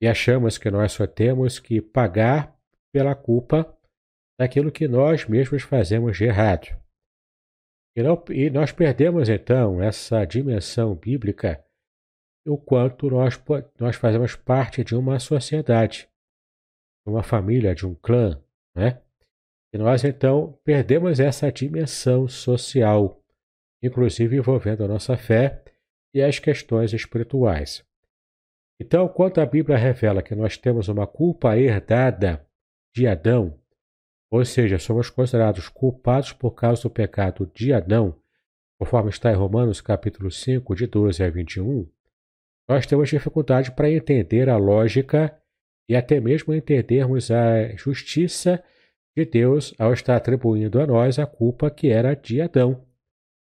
[0.00, 2.54] e achamos que nós só temos que pagar
[2.92, 3.74] pela culpa
[4.38, 6.68] daquilo que nós mesmos fazemos de errado.
[7.96, 11.64] E, não, e nós perdemos então essa dimensão bíblica
[12.46, 13.42] o quanto nós,
[13.78, 16.08] nós fazemos parte de uma sociedade,
[17.06, 18.42] de uma família, de um clã,
[18.78, 19.02] né?
[19.72, 23.20] E nós então perdemos essa dimensão social,
[23.82, 25.62] inclusive envolvendo a nossa fé
[26.14, 27.84] e as questões espirituais.
[28.80, 32.46] Então, quando a Bíblia revela que nós temos uma culpa herdada
[32.94, 33.58] de Adão,
[34.30, 38.16] ou seja, somos considerados culpados por causa do pecado de Adão,
[38.78, 41.90] conforme está em Romanos capítulo 5, de 12 a 21,
[42.68, 45.36] nós temos dificuldade para entender a lógica
[45.88, 48.62] e até mesmo entendermos a justiça
[49.16, 52.86] de Deus ao estar atribuindo a nós a culpa que era de Adão.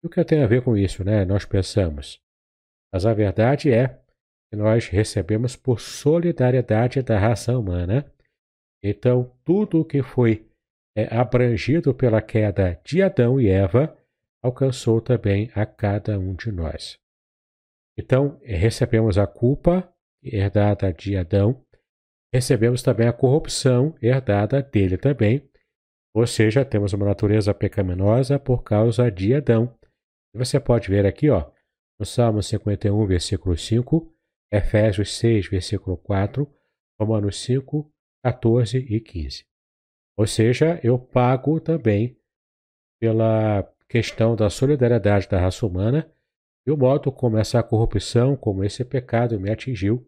[0.03, 1.24] E o que tem a ver com isso, né?
[1.24, 2.20] Nós pensamos.
[2.93, 4.01] Mas a verdade é
[4.51, 8.11] que nós recebemos por solidariedade da raça humana.
[8.83, 10.47] Então, tudo o que foi
[10.97, 13.97] é, abrangido pela queda de Adão e Eva
[14.43, 16.99] alcançou também a cada um de nós.
[17.99, 21.64] Então, recebemos a culpa herdada de Adão,
[22.33, 25.49] recebemos também a corrupção herdada dele também,
[26.14, 29.74] ou seja, temos uma natureza pecaminosa por causa de Adão.
[30.35, 31.51] E você pode ver aqui, ó,
[31.99, 34.12] no Salmo 51, versículo 5,
[34.53, 36.49] Efésios 6, versículo 4,
[37.01, 37.93] Romanos 5,
[38.24, 39.47] 14 e 15.
[40.16, 42.18] Ou seja, eu pago também
[43.01, 46.11] pela questão da solidariedade da raça humana
[46.66, 50.07] e o modo como essa corrupção, como esse pecado me atingiu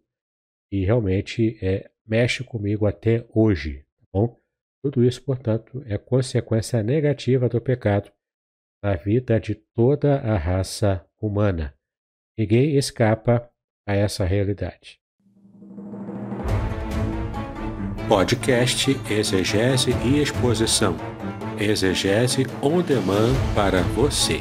[0.72, 3.84] e realmente é, mexe comigo até hoje.
[4.00, 4.36] Tá bom?
[4.82, 8.10] Tudo isso, portanto, é consequência negativa do pecado
[8.82, 11.74] na vida de toda a raça humana.
[12.36, 13.48] Ninguém escapa
[13.86, 14.98] a essa realidade.
[18.08, 20.96] Podcast Exegese e Exposição.
[21.60, 24.40] Exegese on demand para você.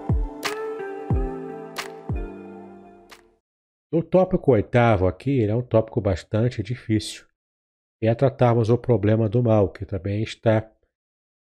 [3.93, 7.25] O tópico oitavo aqui é um tópico bastante difícil.
[8.01, 10.71] É tratarmos o problema do mal, que também está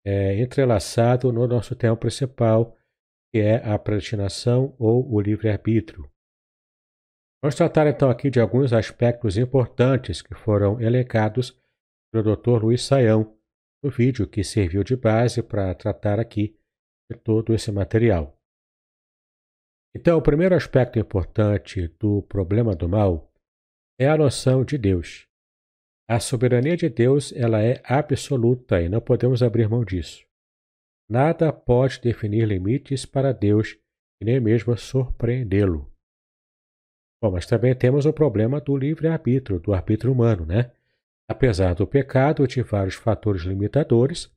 [0.03, 2.75] é, entrelaçado no nosso tema principal,
[3.31, 6.11] que é a predestinação ou o livre-arbítrio.
[7.43, 11.55] Vamos tratar então aqui de alguns aspectos importantes que foram elencados
[12.11, 12.63] pelo Dr.
[12.65, 13.37] Luiz Saião
[13.85, 16.59] no vídeo que serviu de base para tratar aqui
[17.13, 18.38] de todo esse material.
[20.01, 23.33] Então, o primeiro aspecto importante do problema do mal
[23.99, 25.27] é a noção de Deus.
[26.09, 30.25] A soberania de Deus ela é absoluta e não podemos abrir mão disso.
[31.11, 33.77] Nada pode definir limites para Deus
[34.23, 35.93] e nem mesmo surpreendê-lo.
[37.21, 40.71] Bom, mas também temos o problema do livre-arbítrio, do arbítrio humano, né?
[41.29, 44.33] Apesar do pecado de vários fatores limitadores,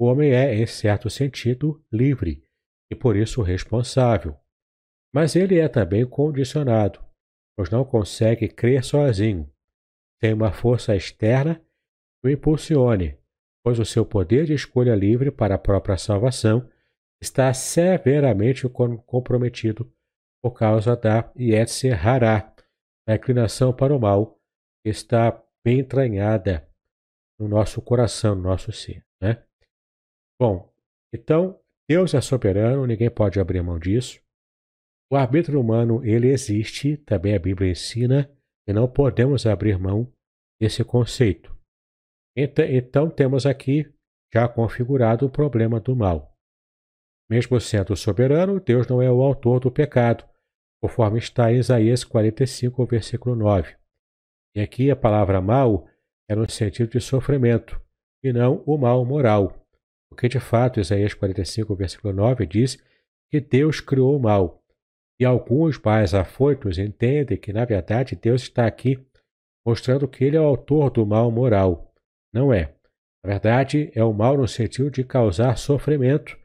[0.00, 2.42] o homem é, em certo sentido, livre
[2.90, 4.36] e por isso responsável.
[5.16, 7.02] Mas ele é também condicionado,
[7.56, 9.50] pois não consegue crer sozinho,
[10.20, 13.16] sem uma força externa que o impulsione,
[13.64, 16.68] pois o seu poder de escolha livre para a própria salvação
[17.18, 19.90] está severamente comprometido
[20.42, 22.54] por causa da Yetzer Hará,
[23.08, 24.38] a inclinação para o mal,
[24.84, 26.68] que está bem entranhada
[27.38, 29.02] no nosso coração, no nosso ser.
[29.18, 29.42] Né?
[30.38, 30.70] Bom,
[31.10, 31.58] então,
[31.88, 34.25] Deus é soberano, ninguém pode abrir mão disso.
[35.10, 38.30] O arbítrio humano, ele existe, também a Bíblia ensina,
[38.66, 40.12] e não podemos abrir mão
[40.60, 41.56] desse conceito.
[42.36, 43.90] Então, temos aqui
[44.34, 46.36] já configurado o problema do mal.
[47.30, 50.24] Mesmo sendo soberano, Deus não é o autor do pecado,
[50.82, 53.76] conforme está em Isaías 45, versículo 9.
[54.54, 55.88] E aqui a palavra mal
[56.28, 57.80] é no sentido de sofrimento,
[58.22, 59.64] e não o mal moral.
[60.10, 62.82] Porque de fato Isaías 45, versículo 9 diz
[63.30, 64.62] que Deus criou o mal.
[65.18, 69.04] E alguns mais afoitos entendem que, na verdade, Deus está aqui
[69.66, 71.92] mostrando que ele é o autor do mal moral.
[72.32, 72.74] Não é.
[73.24, 76.38] Na verdade, é o mal no sentido de causar sofrimento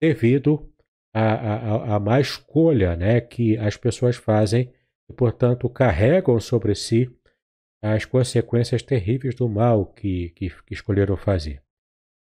[0.00, 0.72] devido
[1.14, 4.72] à, à, má escolha né, que as pessoas fazem
[5.10, 7.10] e, portanto, carregam sobre si
[7.82, 11.62] as consequências terríveis do mal que, que, que escolheram fazer.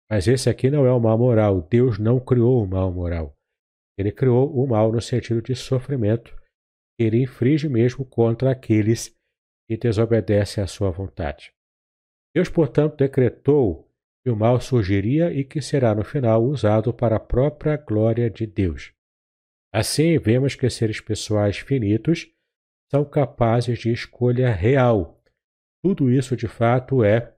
[0.09, 1.61] Mas esse aqui não é o mal moral.
[1.61, 3.34] Deus não criou o mal moral.
[3.97, 6.35] Ele criou o mal no sentido de sofrimento.
[6.99, 9.15] Ele infringe mesmo contra aqueles
[9.67, 11.53] que desobedecem à sua vontade.
[12.33, 13.89] Deus, portanto, decretou
[14.23, 18.45] que o mal surgiria e que será no final usado para a própria glória de
[18.45, 18.91] Deus.
[19.73, 22.31] Assim, vemos que seres pessoais finitos
[22.89, 25.21] são capazes de escolha real.
[25.83, 27.35] Tudo isso, de fato, é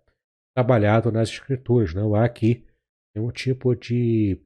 [0.55, 1.93] trabalhado nas Escrituras.
[1.93, 2.65] Não há aqui
[3.15, 4.39] nenhum tipo de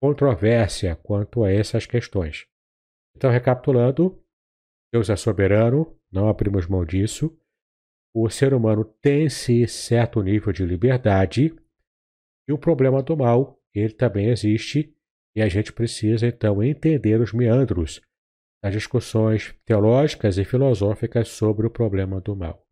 [0.00, 2.46] controvérsia quanto a essas questões.
[3.16, 4.22] Então, recapitulando,
[4.92, 7.36] Deus é soberano, não abrimos mão disso.
[8.14, 11.54] O ser humano tem-se certo nível de liberdade
[12.48, 14.94] e o problema do mal, ele também existe
[15.34, 18.00] e a gente precisa então entender os meandros
[18.62, 22.66] das discussões teológicas e filosóficas sobre o problema do mal.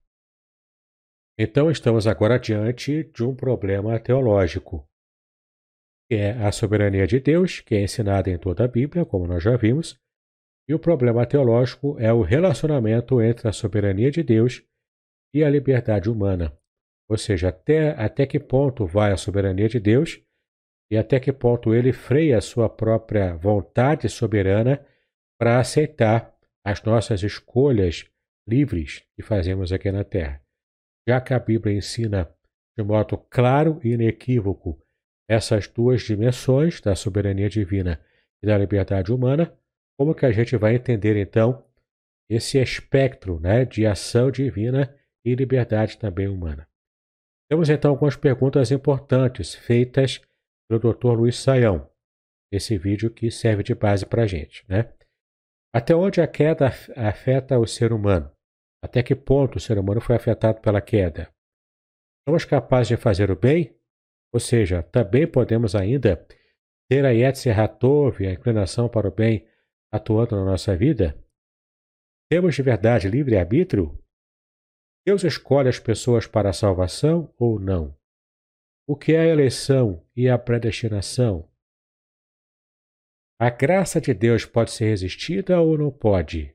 [1.38, 4.88] Então, estamos agora diante de um problema teológico,
[6.08, 9.42] que é a soberania de Deus, que é ensinada em toda a Bíblia, como nós
[9.42, 9.98] já vimos,
[10.68, 14.62] e o problema teológico é o relacionamento entre a soberania de Deus
[15.34, 16.56] e a liberdade humana.
[17.08, 20.22] Ou seja, até, até que ponto vai a soberania de Deus
[20.90, 24.84] e até que ponto ele freia a sua própria vontade soberana
[25.38, 26.34] para aceitar
[26.64, 28.06] as nossas escolhas
[28.48, 30.44] livres que fazemos aqui na Terra
[31.06, 32.28] já que a Bíblia ensina
[32.76, 34.82] de modo claro e inequívoco
[35.28, 38.00] essas duas dimensões da soberania divina
[38.42, 39.56] e da liberdade humana,
[39.98, 41.64] como que a gente vai entender então
[42.28, 44.94] esse espectro né, de ação divina
[45.24, 46.68] e liberdade também humana?
[47.48, 50.20] Temos então algumas perguntas importantes feitas
[50.68, 51.12] pelo Dr.
[51.12, 51.88] Luiz Saião,
[52.52, 54.64] esse vídeo que serve de base para a gente.
[54.68, 54.92] Né?
[55.74, 56.66] Até onde a queda
[56.96, 58.30] afeta o ser humano?
[58.82, 61.32] Até que ponto o ser humano foi afetado pela queda?
[62.28, 63.74] Somos capazes de fazer o bem?
[64.34, 66.16] Ou seja, também podemos ainda
[66.90, 69.48] ter a Yetzer Hatov, a inclinação para o bem,
[69.92, 71.16] atuando na nossa vida?
[72.28, 73.96] Temos de verdade livre-arbítrio?
[75.06, 77.96] Deus escolhe as pessoas para a salvação ou não?
[78.88, 81.48] O que é a eleição e a predestinação?
[83.38, 86.52] A graça de Deus pode ser resistida ou não pode?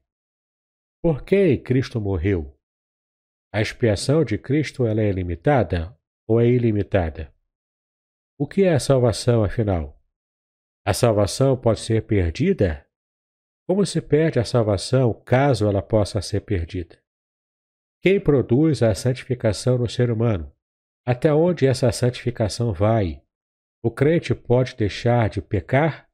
[1.02, 2.60] Por que Cristo morreu?
[3.54, 7.34] A expiação de Cristo ela é limitada ou é ilimitada?
[8.42, 10.02] O que é a salvação, afinal?
[10.88, 12.88] A salvação pode ser perdida?
[13.68, 16.98] Como se perde a salvação caso ela possa ser perdida?
[18.02, 20.56] Quem produz a santificação no ser humano?
[21.06, 23.22] Até onde essa santificação vai?
[23.84, 26.10] O crente pode deixar de pecar?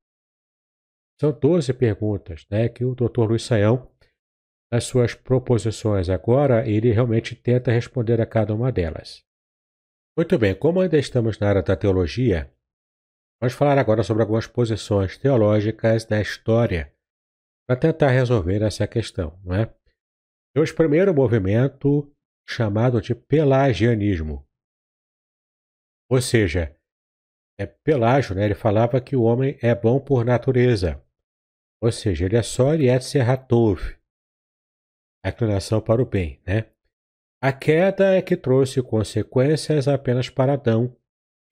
[1.22, 3.22] São doze perguntas né, que o Dr.
[3.22, 3.92] Luiz Saião
[4.72, 9.25] nas suas proposições agora, ele realmente tenta responder a cada uma delas.
[10.18, 12.50] Muito bem, como ainda estamos na área da teologia,
[13.42, 16.96] vamos falar agora sobre algumas posições teológicas da história
[17.68, 19.38] para tentar resolver essa questão.
[19.44, 19.76] Não é?
[20.54, 22.10] Temos primeiro movimento
[22.48, 24.48] chamado de pelagianismo.
[26.10, 26.74] Ou seja,
[27.60, 28.46] é Pelágio, né?
[28.46, 31.04] ele falava que o homem é bom por natureza.
[31.82, 33.82] Ou seja, ele é só Yetzer Hatov,
[35.26, 36.72] a inclinação para o bem, né?
[37.42, 40.96] A queda é que trouxe consequências apenas para Adão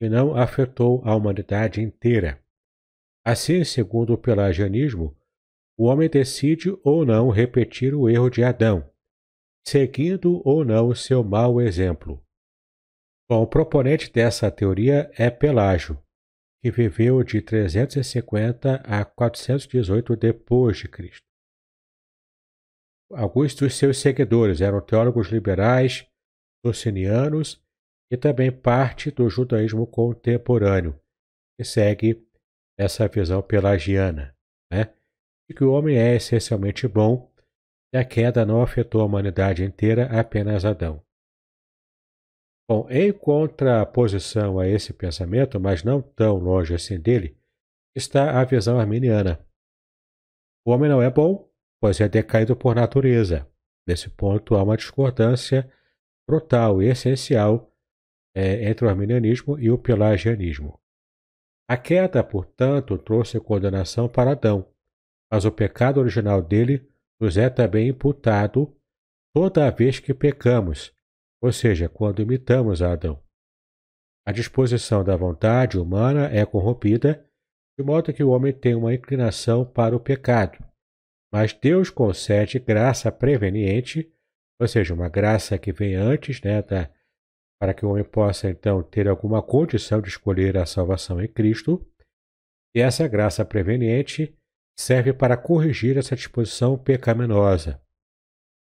[0.02, 2.42] e não afetou a humanidade inteira.
[3.26, 5.16] Assim, segundo o pelagianismo,
[5.78, 8.90] o homem decide ou não repetir o erro de Adão.
[9.66, 12.22] seguindo ou não seu mau exemplo.
[13.30, 15.98] Bom, o proponente dessa teoria é Pelágio,
[16.62, 21.33] que viveu de 350 a 418 depois de Cristo.
[23.12, 26.08] Alguns dos seus seguidores eram teólogos liberais,
[26.66, 27.62] socinianos
[28.12, 31.00] e também parte do judaísmo contemporâneo,
[31.58, 32.26] que segue
[32.78, 34.36] essa visão pelagiana,
[34.72, 34.94] né?
[35.50, 37.32] de que o homem é essencialmente bom
[37.94, 41.04] e a queda não afetou a humanidade inteira, apenas Adão.
[42.68, 47.38] Bom, em contraposição a esse pensamento, mas não tão longe assim dele,
[47.96, 49.46] está a visão arminiana.
[50.66, 51.48] O homem não é bom,
[51.84, 53.46] pois é decaído por natureza.
[53.86, 55.70] Nesse ponto há uma discordância
[56.26, 57.76] brutal e essencial
[58.34, 60.80] é, entre o arminianismo e o pelagianismo.
[61.70, 64.66] A queda, portanto, trouxe condenação para Adão,
[65.30, 68.74] mas o pecado original dele nos é também imputado
[69.36, 70.96] toda vez que pecamos,
[71.42, 73.22] ou seja, quando imitamos a Adão.
[74.26, 77.30] A disposição da vontade humana é corrompida,
[77.78, 80.64] de modo que o homem tem uma inclinação para o pecado.
[81.34, 84.08] Mas Deus concede graça preveniente,
[84.62, 86.92] ou seja, uma graça que vem antes, né, da,
[87.60, 91.84] para que o homem possa então ter alguma condição de escolher a salvação em Cristo.
[92.76, 94.38] E essa graça preveniente
[94.78, 97.82] serve para corrigir essa disposição pecaminosa.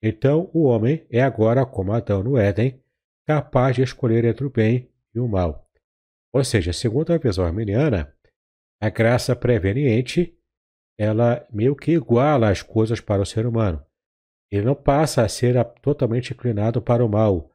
[0.03, 2.83] Então o homem é agora, como Adão no Éden,
[3.27, 5.71] capaz de escolher entre o bem e o mal.
[6.33, 8.15] Ou seja, segundo a visão arminiana,
[8.81, 10.39] a graça preveniente
[10.99, 13.85] ela meio que iguala as coisas para o ser humano.
[14.51, 17.51] Ele não passa a ser totalmente inclinado para o mal,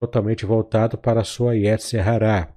[0.00, 2.56] totalmente voltado para a sua Yetzirah.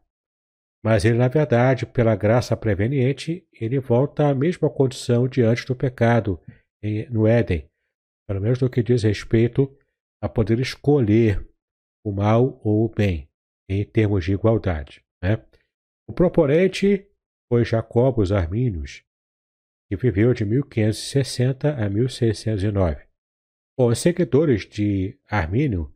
[0.83, 6.39] Mas ele, na verdade, pela graça preveniente, ele volta à mesma condição diante do pecado
[7.09, 7.69] no Éden,
[8.27, 9.77] pelo menos no que diz respeito
[10.23, 11.47] a poder escolher
[12.03, 13.29] o mal ou o bem,
[13.69, 15.03] em termos de igualdade.
[15.21, 15.43] Né?
[16.09, 17.07] O proponente
[17.51, 18.31] foi Jacob os
[19.91, 23.05] que viveu de 1560 a 1609.
[23.77, 25.93] Bom, os seguidores de Armínio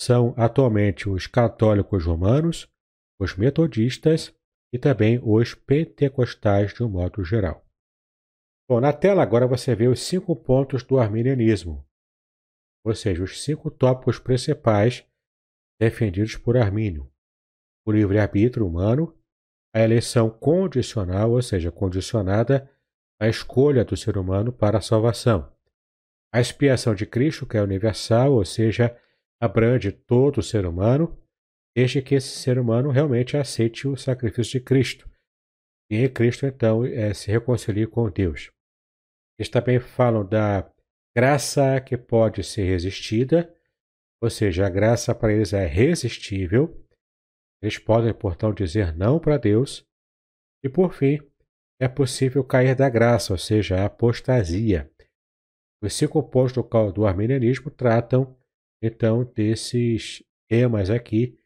[0.00, 2.66] são atualmente os católicos romanos,
[3.20, 4.34] os metodistas
[4.72, 7.62] e também os pentecostais de um modo geral.
[8.66, 11.86] Bom, na tela agora você vê os cinco pontos do arminianismo,
[12.82, 15.06] ou seja, os cinco tópicos principais
[15.78, 17.12] defendidos por Armínio:
[17.86, 19.14] o livre-arbítrio humano,
[19.74, 22.73] a eleição condicional, ou seja, condicionada
[23.20, 25.54] à escolha do ser humano para a salvação,
[26.34, 29.00] a expiação de Cristo, que é universal, ou seja,
[29.40, 31.16] abrange todo o ser humano,
[31.76, 35.08] desde que esse ser humano realmente aceite o sacrifício de Cristo.
[35.88, 38.50] E em Cristo, então, é, se reconcilie com Deus.
[39.38, 40.68] Eles também falam da
[41.16, 43.54] graça que pode ser resistida,
[44.20, 46.84] ou seja, a graça para eles é resistível.
[47.62, 49.86] Eles podem, portanto, dizer não para Deus.
[50.64, 51.20] E por fim,
[51.80, 54.90] é possível cair da graça, ou seja, a apostasia.
[55.82, 58.36] Os cinco pontos do, do arminianismo tratam,
[58.82, 61.38] então, desses temas aqui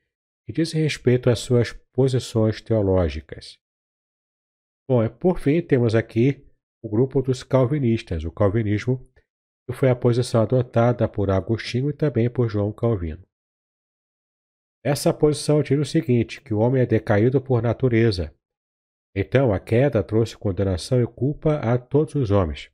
[0.46, 3.58] que dizem respeito às suas posições teológicas.
[4.88, 6.46] Bom, por fim, temos aqui
[6.82, 9.06] o grupo dos calvinistas, o calvinismo,
[9.66, 13.22] que foi a posição adotada por Agostinho e também por João Calvino.
[14.82, 18.34] Essa posição diz o seguinte, que o homem é decaído por natureza.
[19.14, 22.70] Então, a queda trouxe condenação e culpa a todos os homens.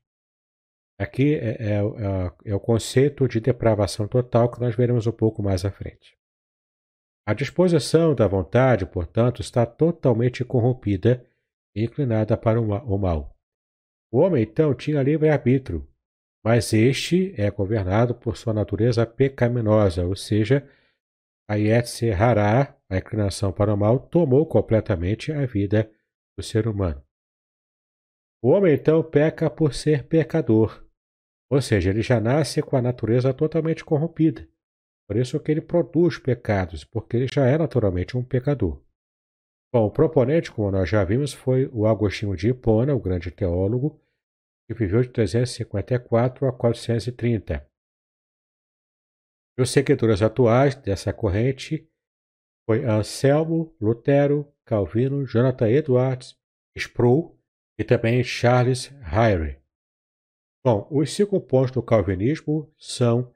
[0.99, 5.43] Aqui é, é, é, é o conceito de depravação total que nós veremos um pouco
[5.43, 6.17] mais à frente.
[7.27, 11.25] A disposição da vontade, portanto, está totalmente corrompida
[11.75, 13.35] e inclinada para o mal.
[14.11, 15.87] O homem, então, tinha livre-arbítrio,
[16.45, 20.69] mas este é governado por sua natureza pecaminosa, ou seja,
[21.49, 25.91] a Yetzirah, a inclinação para o mal, tomou completamente a vida
[26.37, 27.03] do ser humano.
[28.43, 30.85] O homem, então, peca por ser pecador,
[31.49, 34.47] ou seja, ele já nasce com a natureza totalmente corrompida.
[35.07, 38.83] Por isso que ele produz pecados, porque ele já é naturalmente um pecador.
[39.73, 44.01] Bom, o proponente, como nós já vimos, foi o Agostinho de Hipona, o grande teólogo,
[44.67, 47.69] que viveu de 354 a 430.
[49.57, 51.87] E os seguidores atuais dessa corrente
[52.67, 56.35] foi Anselmo, Lutero, Calvino, Jonathan Edwards,
[56.75, 57.39] Sproul
[57.77, 59.59] e também Charles Hyre.
[60.63, 63.31] Bom, os cinco pontos do calvinismo são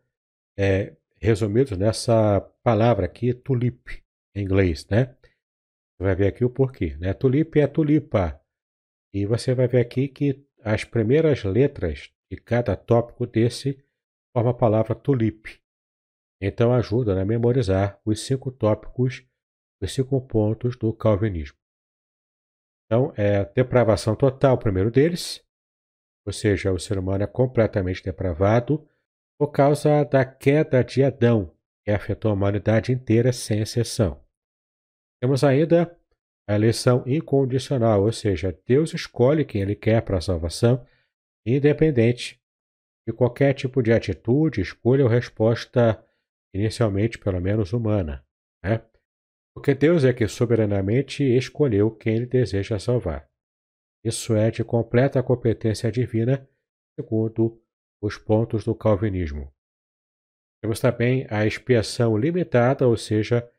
[0.58, 4.04] é, resumidos nessa palavra aqui, tulip,
[4.36, 5.16] em inglês, né?
[5.96, 7.14] Você vai ver aqui o porquê, né?
[7.14, 8.42] Tulip é tulipa.
[9.14, 13.84] E você vai ver aqui que as primeiras letras de cada tópico desse
[14.34, 15.60] formam a palavra tulip.
[16.42, 19.26] Então ajuda a memorizar os cinco tópicos,
[19.82, 21.58] os cinco pontos do calvinismo.
[22.86, 25.46] Então, é depravação total, o primeiro deles,
[26.26, 28.88] ou seja, o ser humano é completamente depravado
[29.40, 31.56] por causa da queda de Adão,
[31.86, 34.22] que afetou a humanidade inteira sem exceção.
[35.22, 35.98] Temos ainda
[36.50, 40.86] a eleição incondicional, ou seja, Deus escolhe quem ele quer para a salvação,
[41.46, 42.42] independente
[43.08, 46.04] de qualquer tipo de atitude, escolha ou resposta,
[46.54, 48.26] inicialmente pelo menos humana.
[48.64, 48.82] Né?
[49.60, 53.30] Porque Deus é que soberanamente escolheu quem ele deseja salvar.
[54.01, 56.47] Isso é de completa competência divina,
[56.97, 57.62] segundo
[58.01, 59.53] os pontos do calvinismo.
[60.64, 63.51] Temos também a expiação limitada, ou seja,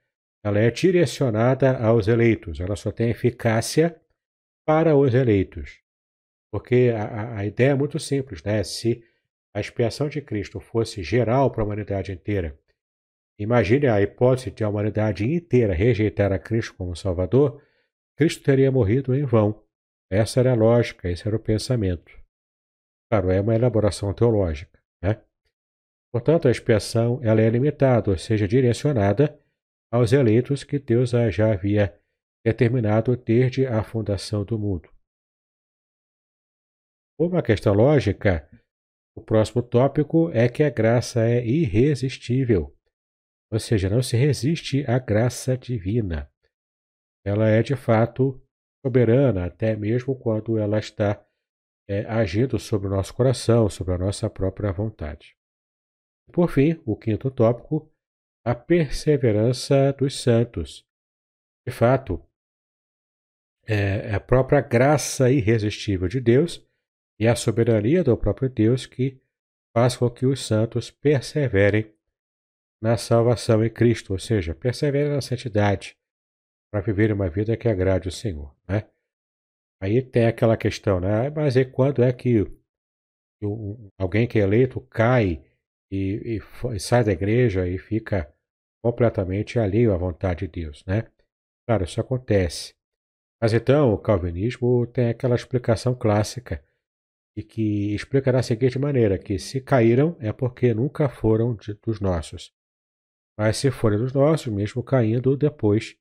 [0.42, 4.01] ela é direcionada aos eleitos, ela só tem eficácia
[4.66, 5.82] para os eleitos.
[6.51, 8.64] Porque a, a ideia é muito simples, né?
[8.64, 9.05] Se
[9.55, 12.59] a expiação de Cristo fosse geral para a humanidade inteira,
[13.41, 17.62] imagine a hipótese de a humanidade inteira rejeitar a Cristo como Salvador,
[18.16, 19.64] Cristo teria morrido em vão.
[20.12, 22.12] Essa era a lógica, esse era o pensamento.
[23.11, 24.78] Claro, é uma elaboração teológica.
[25.03, 25.22] Né?
[26.12, 29.41] Portanto, a expiação ela é limitada, ou seja, direcionada
[29.91, 31.99] aos eleitos que Deus já havia
[32.45, 34.88] determinado desde a fundação do mundo.
[37.18, 38.49] Uma questão lógica,
[39.16, 42.74] o próximo tópico é que a graça é irresistível,
[43.51, 46.30] ou seja, não se resiste à graça divina.
[47.24, 48.40] Ela é de fato
[48.84, 51.24] soberana, até mesmo quando ela está
[51.88, 55.36] é, agindo sobre o nosso coração, sobre a nossa própria vontade.
[56.32, 57.92] Por fim, o quinto tópico
[58.44, 60.86] a perseverança dos santos.
[61.66, 62.24] De fato,
[63.66, 66.66] é, é a própria graça irresistível de Deus
[67.18, 69.20] e a soberania do próprio Deus que
[69.76, 71.94] faz com que os santos perseverem
[72.83, 75.97] na salvação em Cristo, ou seja, perseverem na santidade
[76.72, 78.55] para viver uma vida que agrade o Senhor.
[78.68, 78.89] Né?
[79.83, 81.31] Aí tem aquela questão, né?
[81.31, 82.45] Mas e quando é que
[83.99, 85.43] alguém que é eleito cai
[85.91, 88.33] e, e, e sai da igreja e fica
[88.83, 91.11] completamente alheio à vontade de Deus, né?
[91.66, 92.74] Claro, isso acontece.
[93.41, 96.62] Mas então o calvinismo tem aquela explicação clássica
[97.37, 102.01] e que explica da seguinte maneira: que se caíram é porque nunca foram de, dos
[102.01, 102.53] nossos.
[103.41, 105.99] Mas se forem dos nossos, mesmo caindo, depois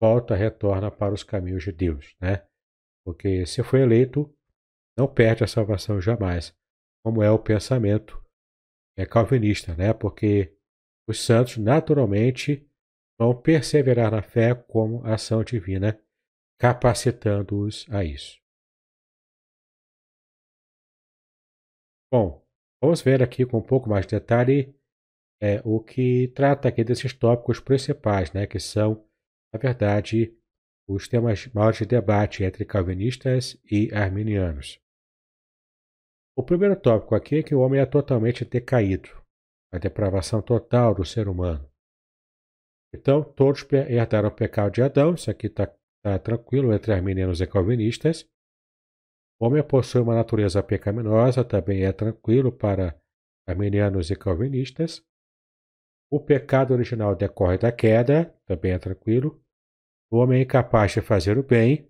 [0.00, 2.46] volta, retorna para os caminhos de Deus, né?
[3.04, 4.32] Porque se foi eleito,
[4.96, 6.56] não perde a salvação jamais,
[7.04, 8.24] como é o pensamento
[8.96, 9.92] é calvinista, né?
[9.92, 10.56] Porque
[11.08, 12.64] os santos naturalmente
[13.18, 16.00] vão perseverar na fé como ação divina,
[16.56, 18.40] capacitando-os a isso.
[22.12, 22.46] Bom,
[22.80, 24.79] vamos ver aqui com um pouco mais de detalhe
[25.40, 29.04] é, o que trata aqui desses tópicos principais, né, que são,
[29.52, 30.36] na verdade,
[30.88, 34.80] os temas maiores de debate entre calvinistas e arminianos.
[36.36, 39.08] O primeiro tópico aqui é que o homem é totalmente decaído,
[39.72, 41.68] a depravação total do ser humano.
[42.94, 45.72] Então, todos herdaram o pecado de Adão, isso aqui está
[46.02, 48.28] tá tranquilo entre arminianos e calvinistas.
[49.40, 53.00] O homem possui uma natureza pecaminosa, também é tranquilo para
[53.46, 55.06] arminianos e calvinistas.
[56.12, 59.40] O pecado original decorre da queda, também é tranquilo.
[60.10, 61.88] O homem é incapaz de fazer o bem,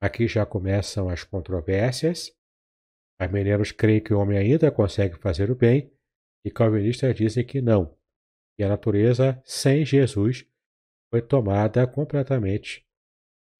[0.00, 2.34] aqui já começam as controvérsias.
[3.20, 5.92] Arminianos creem que o homem ainda consegue fazer o bem,
[6.46, 7.94] e calvinistas dizem que não,
[8.56, 10.48] que a natureza sem Jesus
[11.10, 12.86] foi tomada completamente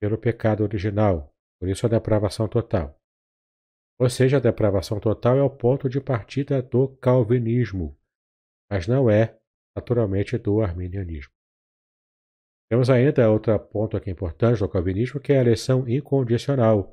[0.01, 2.99] pelo pecado original, por isso a depravação total.
[4.01, 7.99] Ou seja, a depravação total é o ponto de partida do calvinismo,
[8.71, 9.38] mas não é,
[9.79, 11.33] naturalmente, do arminianismo.
[12.71, 16.93] Temos ainda outro ponto aqui importante do calvinismo, que é a eleição incondicional.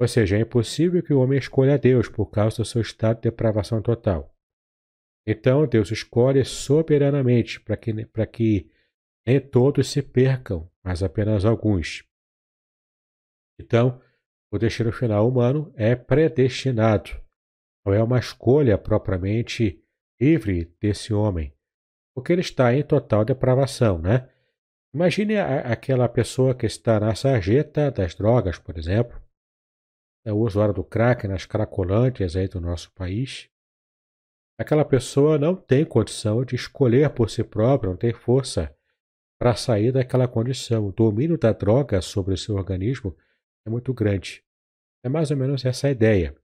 [0.00, 3.22] Ou seja, é impossível que o homem escolha Deus por causa do seu estado de
[3.22, 4.34] depravação total.
[5.26, 7.92] Então Deus escolhe soberanamente para que,
[8.32, 8.70] que
[9.26, 12.04] nem todos se percam, mas apenas alguns.
[13.60, 14.00] Então,
[14.52, 17.10] o destino final humano é predestinado.
[17.84, 19.82] Não é uma escolha propriamente
[20.20, 21.52] livre desse homem,
[22.18, 24.28] porque ele está em total depravação, né?
[24.92, 29.22] Imagine a, aquela pessoa que está na sarjeta das drogas, por exemplo,
[30.26, 33.48] é o usuário do crack nas cracolândias aí do nosso país.
[34.58, 38.76] Aquela pessoa não tem condição de escolher por si própria, não tem força
[39.38, 40.88] para sair daquela condição.
[40.88, 43.16] O domínio da droga sobre o seu organismo
[43.64, 44.44] é muito grande.
[45.04, 46.36] É mais ou menos essa a ideia.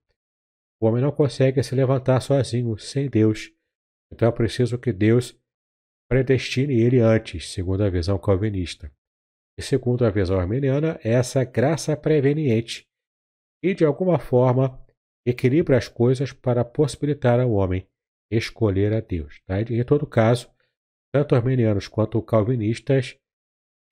[0.79, 3.51] O homem não consegue se levantar sozinho, sem Deus.
[4.09, 5.37] Então é preciso que Deus
[6.09, 8.91] predestine ele antes, segundo a visão calvinista.
[9.57, 12.85] E segundo a visão armeniana, essa graça preveniente
[13.63, 14.83] e, de alguma forma,
[15.25, 17.87] equilibra as coisas para possibilitar ao homem
[18.29, 19.41] escolher a Deus.
[19.45, 19.61] Tá?
[19.61, 20.51] Em todo caso,
[21.13, 23.17] tanto armenianos quanto calvinistas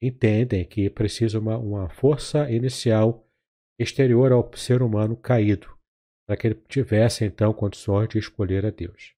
[0.02, 3.26] entendem que precisa uma, uma força inicial
[3.80, 5.68] exterior ao ser humano caído,
[6.28, 9.16] para que ele tivesse então condições de escolher a Deus.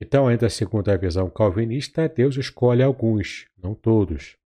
[0.00, 4.36] Então, ainda segundo a visão calvinista, Deus escolhe alguns, não todos.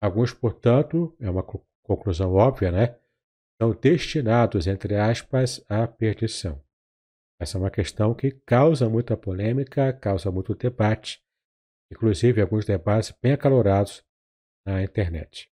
[0.00, 1.42] Alguns, portanto, é uma
[1.82, 2.98] conclusão óbvia, né?
[3.60, 6.62] São destinados, entre aspas, à perdição.
[7.40, 11.22] Essa é uma questão que causa muita polêmica, causa muito debate,
[11.90, 14.04] inclusive alguns debates bem acalorados
[14.66, 15.50] na internet.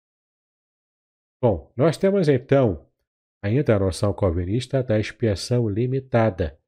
[1.41, 2.89] Bom, nós temos então
[3.43, 6.59] ainda a noção calvinista da expiação limitada,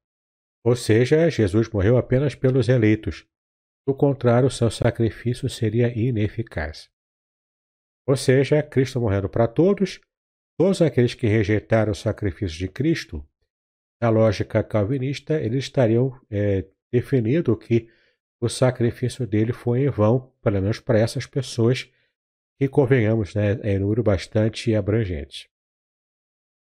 [0.63, 3.25] ou seja, Jesus morreu apenas pelos eleitos.
[3.87, 6.89] Do contrário, seu sacrifício seria ineficaz.
[8.07, 9.99] Ou seja, Cristo morrendo para todos,
[10.57, 13.25] todos aqueles que rejeitaram o sacrifício de Cristo,
[14.01, 17.89] na lógica calvinista, eles estariam é, definindo que
[18.41, 21.91] o sacrifício dele foi em vão, pelo menos para essas pessoas
[22.57, 25.49] que, convenhamos, né, é um número bastante abrangente.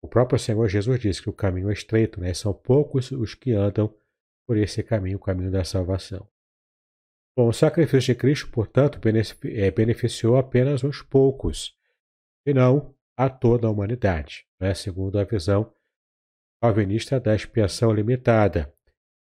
[0.03, 2.33] O próprio Senhor Jesus disse que o caminho é estreito, né?
[2.33, 3.91] são poucos os que andam
[4.45, 6.27] por esse caminho, o caminho da salvação.
[7.37, 8.99] Bom, o sacrifício de Cristo, portanto,
[9.45, 11.73] é, beneficiou apenas uns poucos,
[12.45, 14.73] e não a toda a humanidade, né?
[14.73, 15.73] segundo a visão
[16.61, 18.73] calvinista da expiação limitada.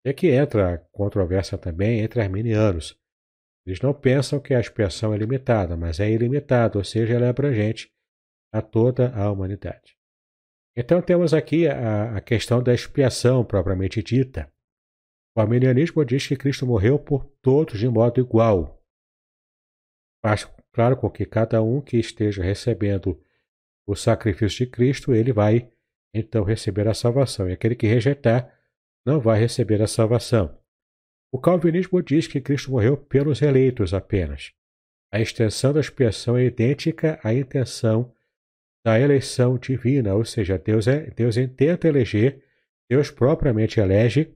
[0.05, 2.97] É que entra a controvérsia também entre arminianos.
[3.65, 7.29] Eles não pensam que a expiação é limitada, mas é ilimitada, ou seja, ela é
[7.29, 7.91] abrangente
[8.53, 9.98] a toda a humanidade.
[10.75, 14.51] Então temos aqui a, a questão da expiação propriamente dita.
[15.35, 18.81] O arminianismo diz que Cristo morreu por todos de modo igual.
[20.21, 23.21] Faz claro com que cada um que esteja recebendo
[23.87, 25.69] o sacrifício de Cristo, ele vai
[26.13, 27.49] então receber a salvação.
[27.49, 28.53] E aquele que rejeitar
[29.05, 30.57] não vai receber a salvação.
[31.31, 34.51] O calvinismo diz que Cristo morreu pelos eleitos apenas.
[35.11, 38.13] A extensão da expiação é idêntica à intenção
[38.85, 42.43] da eleição divina, ou seja, Deus, é, Deus tenta eleger,
[42.89, 44.35] Deus propriamente elege,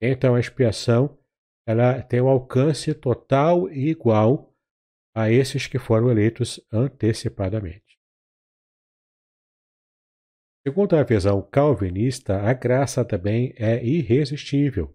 [0.00, 1.18] então a expiação
[1.66, 4.52] ela tem um alcance total e igual
[5.14, 7.98] a esses que foram eleitos antecipadamente.
[10.66, 14.94] Segundo a visão calvinista, a graça também é irresistível.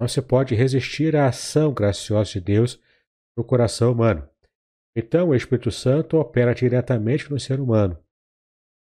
[0.00, 2.80] Não se pode resistir à ação graciosa de Deus
[3.36, 4.28] no coração humano.
[4.98, 7.96] Então, o Espírito Santo opera diretamente no ser humano,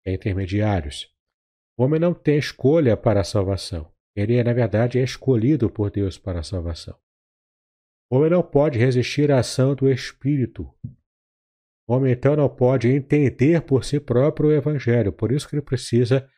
[0.06, 1.12] é intermediários.
[1.76, 3.92] O homem não tem escolha para a salvação.
[4.16, 6.96] Ele, na verdade, é escolhido por Deus para a salvação.
[8.12, 10.72] O homem não pode resistir à ação do Espírito.
[11.90, 15.12] O homem, então, não pode entender por si próprio o Evangelho.
[15.12, 16.30] Por isso que ele precisa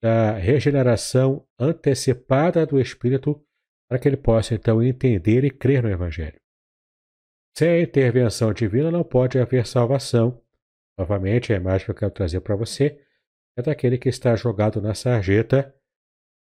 [0.00, 3.44] da regeneração antecipada do Espírito
[3.88, 6.40] para que ele possa, então, entender e crer no Evangelho.
[7.58, 10.40] Sem a intervenção divina não pode haver salvação.
[10.96, 13.04] Novamente, a imagem que eu quero trazer para você
[13.58, 15.74] é daquele que está jogado na sarjeta.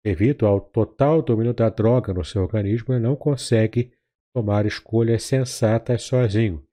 [0.07, 3.92] Devido ao total domínio da droga no seu organismo, ele não consegue
[4.32, 6.64] tomar escolhas sensatas sozinho.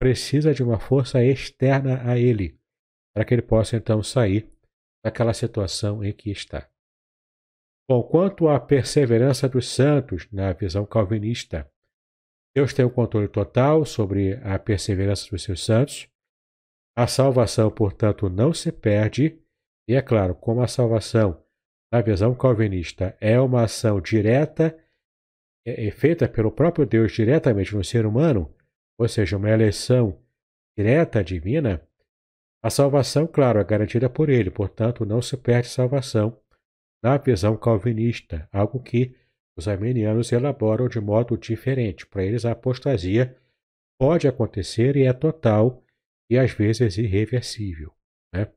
[0.00, 2.56] Precisa de uma força externa a ele,
[3.12, 4.48] para que ele possa então sair
[5.04, 6.70] daquela situação em que está.
[7.90, 11.68] Bom, quanto à perseverança dos santos na visão calvinista,
[12.56, 16.08] Deus tem o controle total sobre a perseverança dos seus santos.
[16.96, 19.40] A salvação, portanto, não se perde.
[19.88, 21.42] E é claro, como a salvação,
[21.92, 24.78] na visão calvinista, é uma ação direta,
[25.66, 28.54] é, é feita pelo próprio Deus diretamente no ser humano,
[28.98, 30.22] ou seja, uma eleição
[30.78, 31.86] direta divina,
[32.64, 36.40] a salvação, claro, é garantida por ele, portanto, não se perde salvação
[37.02, 39.14] na visão calvinista, algo que
[39.56, 42.06] os armenianos elaboram de modo diferente.
[42.06, 43.36] Para eles, a apostasia
[43.98, 45.82] pode acontecer e é total
[46.28, 47.94] e às vezes irreversível.
[48.34, 48.52] Né?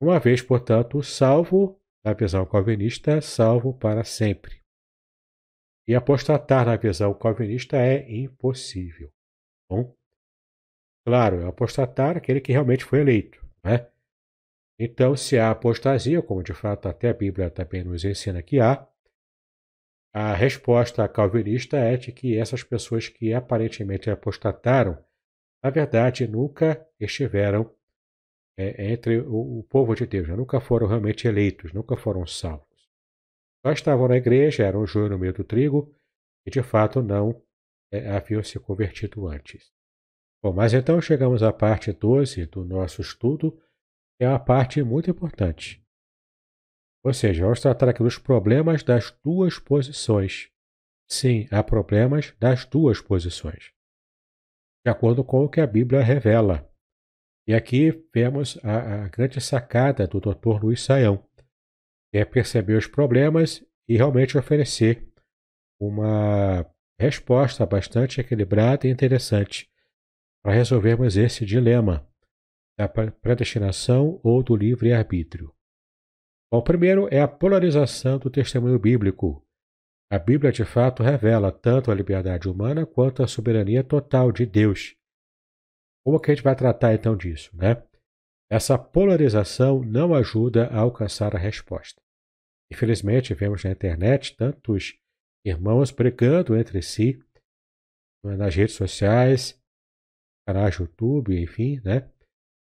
[0.00, 4.62] Uma vez, portanto, salvo, na visão calvinista, salvo para sempre.
[5.86, 9.12] E apostatar na visão calvinista é impossível.
[9.68, 9.94] Bom,
[11.04, 13.44] claro, é apostatar aquele que realmente foi eleito.
[13.64, 13.88] Né?
[14.78, 18.88] Então, se há apostasia, como de fato até a Bíblia também nos ensina que há,
[20.14, 25.02] a resposta calvinista é de que essas pessoas que aparentemente apostataram,
[25.64, 27.74] na verdade, nunca estiveram
[28.58, 32.90] é, entre o, o, povo de Deus, nunca foram realmente eleitos, nunca foram salvos.
[33.64, 35.94] Só estavam na igreja, eram joio no meio do trigo,
[36.46, 37.42] e de fato não
[37.90, 39.72] é, haviam se convertido antes.
[40.42, 43.52] Bom, mas então chegamos à parte 12 do nosso estudo,
[44.18, 45.81] que é uma parte muito importante.
[47.04, 50.50] Ou seja, vamos tratar aqui dos problemas das duas posições.
[51.08, 53.72] Sim, há problemas das duas posições.
[54.84, 56.68] De acordo com o que a Bíblia revela.
[57.46, 60.62] E aqui vemos a, a grande sacada do Dr.
[60.62, 61.18] Luiz Saião,
[62.10, 65.12] que é perceber os problemas e realmente oferecer
[65.80, 66.64] uma
[66.98, 69.68] resposta bastante equilibrada e interessante
[70.42, 72.08] para resolvermos esse dilema
[72.78, 75.52] da predestinação ou do livre-arbítrio.
[76.52, 79.42] Bom, o primeiro é a polarização do testemunho bíblico.
[80.12, 84.94] A Bíblia de fato revela tanto a liberdade humana quanto a soberania total de Deus.
[86.04, 87.82] Como que a gente vai tratar então disso, né?
[88.50, 92.02] Essa polarização não ajuda a alcançar a resposta.
[92.70, 95.00] Infelizmente, vemos na internet tantos
[95.46, 97.18] irmãos brigando entre si,
[98.22, 99.58] nas redes sociais,
[100.46, 102.12] canais YouTube, enfim, né?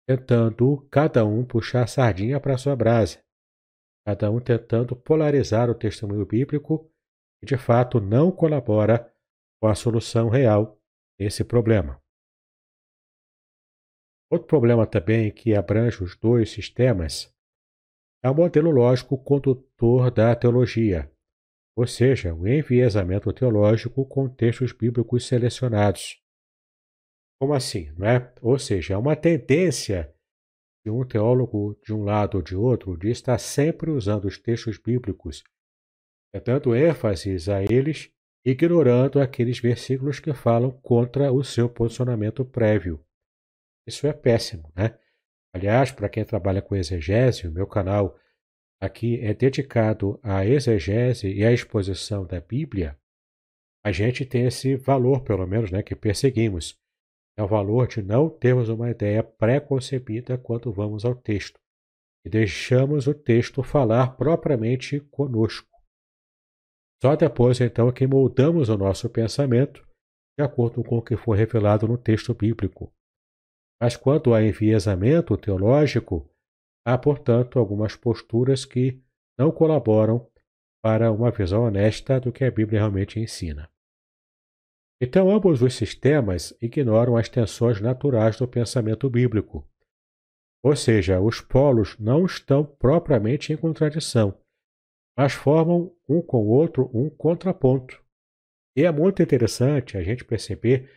[0.08, 3.22] Tentando cada um puxar a sardinha para sua brasa.
[4.06, 6.92] Cada um tentando polarizar o testemunho bíblico
[7.42, 9.14] e, de fato, não colabora
[9.62, 10.80] com a solução real
[11.20, 12.02] desse problema.
[14.32, 17.36] Outro problema também que abrange os dois sistemas
[18.24, 21.12] é o modelo lógico condutor da teologia,
[21.76, 26.22] ou seja, o enviesamento teológico com textos bíblicos selecionados.
[27.42, 27.92] Como assim?
[27.98, 28.34] Não é?
[28.42, 30.16] Ou seja, é uma tendência
[30.84, 34.78] de um teólogo de um lado ou de outro de estar sempre usando os textos
[34.78, 35.44] bíblicos,
[36.46, 38.12] dando ênfases a eles,
[38.46, 43.04] ignorando aqueles versículos que falam contra o seu posicionamento prévio.
[43.88, 44.98] Isso é péssimo, né?
[45.54, 48.18] Aliás, para quem trabalha com exegese, o meu canal
[48.82, 52.98] aqui é dedicado à exegese e à exposição da Bíblia.
[53.86, 56.81] A gente tem esse valor, pelo menos, né, que perseguimos.
[57.38, 61.60] É o valor de não termos uma ideia pré-concebida quando vamos ao texto
[62.26, 65.70] e deixamos o texto falar propriamente conosco.
[67.02, 69.88] Só depois, então, que moldamos o nosso pensamento
[70.38, 72.94] de acordo com o que foi revelado no texto bíblico.
[73.82, 76.30] Mas quanto ao enviesamento teológico,
[76.86, 79.02] há, portanto, algumas posturas que
[79.38, 80.30] não colaboram
[80.84, 83.71] para uma visão honesta do que a Bíblia realmente ensina.
[85.04, 89.68] Então, ambos os sistemas ignoram as tensões naturais do pensamento bíblico.
[90.64, 94.38] Ou seja, os polos não estão propriamente em contradição,
[95.18, 98.00] mas formam um com o outro um contraponto.
[98.78, 100.88] E é muito interessante a gente perceber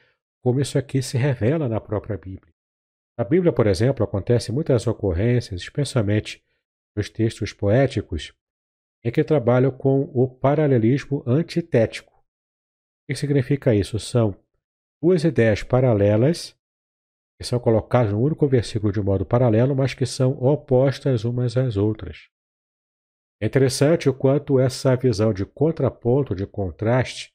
[0.42, 2.52] como isso aqui se revela na própria Bíblia.
[3.18, 6.44] Na Bíblia, por exemplo, acontecem muitas ocorrências, especialmente
[6.94, 8.34] nos textos poéticos,
[9.02, 12.13] em que trabalham com o paralelismo antitético.
[13.04, 13.98] O que significa isso?
[13.98, 14.34] São
[15.02, 16.56] duas ideias paralelas
[17.38, 21.76] que são colocadas no único versículo de modo paralelo, mas que são opostas umas às
[21.76, 22.28] outras.
[23.42, 27.34] É interessante o quanto essa visão de contraponto, de contraste,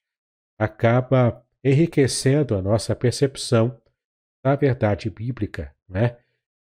[0.57, 3.79] acaba enriquecendo a nossa percepção
[4.43, 6.17] da verdade bíblica, né?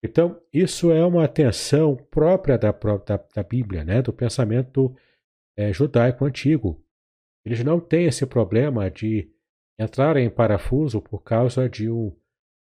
[0.04, 4.02] Então, isso é uma atenção própria da, da, da Bíblia, né?
[4.02, 4.94] do pensamento
[5.56, 6.83] é, judaico antigo.
[7.46, 9.30] Eles não têm esse problema de
[9.78, 12.16] entrar em parafuso por causa de um,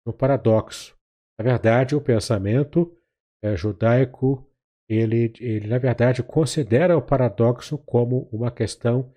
[0.06, 0.98] um paradoxo.
[1.38, 2.96] Na verdade, o pensamento
[3.44, 4.50] é, judaico,
[4.90, 9.14] ele, ele, na verdade, considera o paradoxo como uma questão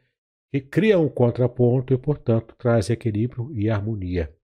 [0.51, 4.35] que cria um contraponto e, portanto, traz equilíbrio e harmonia.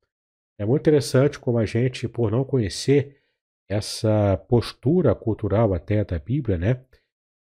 [0.59, 3.21] É muito interessante como a gente, por não conhecer
[3.69, 6.85] essa postura cultural até da Bíblia, né?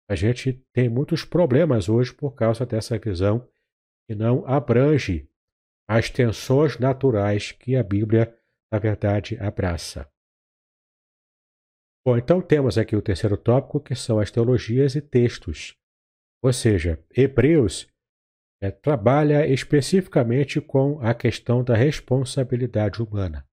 [0.08, 3.46] A gente tem muitos problemas hoje por causa dessa visão
[4.06, 5.28] que não abrange
[5.88, 8.36] as tensões naturais que a Bíblia,
[8.72, 10.10] na verdade, abraça.
[12.06, 15.74] Bom, então temos aqui o terceiro tópico, que são as teologias e textos.
[16.42, 17.88] Ou seja, Hebreus
[18.62, 23.46] é, trabalha especificamente com a questão da responsabilidade humana.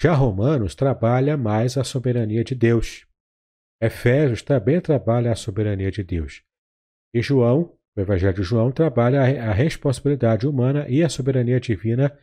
[0.00, 3.06] Já Romanos trabalha mais a soberania de Deus.
[3.80, 6.42] Efésios também trabalha a soberania de Deus.
[7.14, 12.16] E João, o Evangelho de João, trabalha a, responsabilidade humana e a soberania divina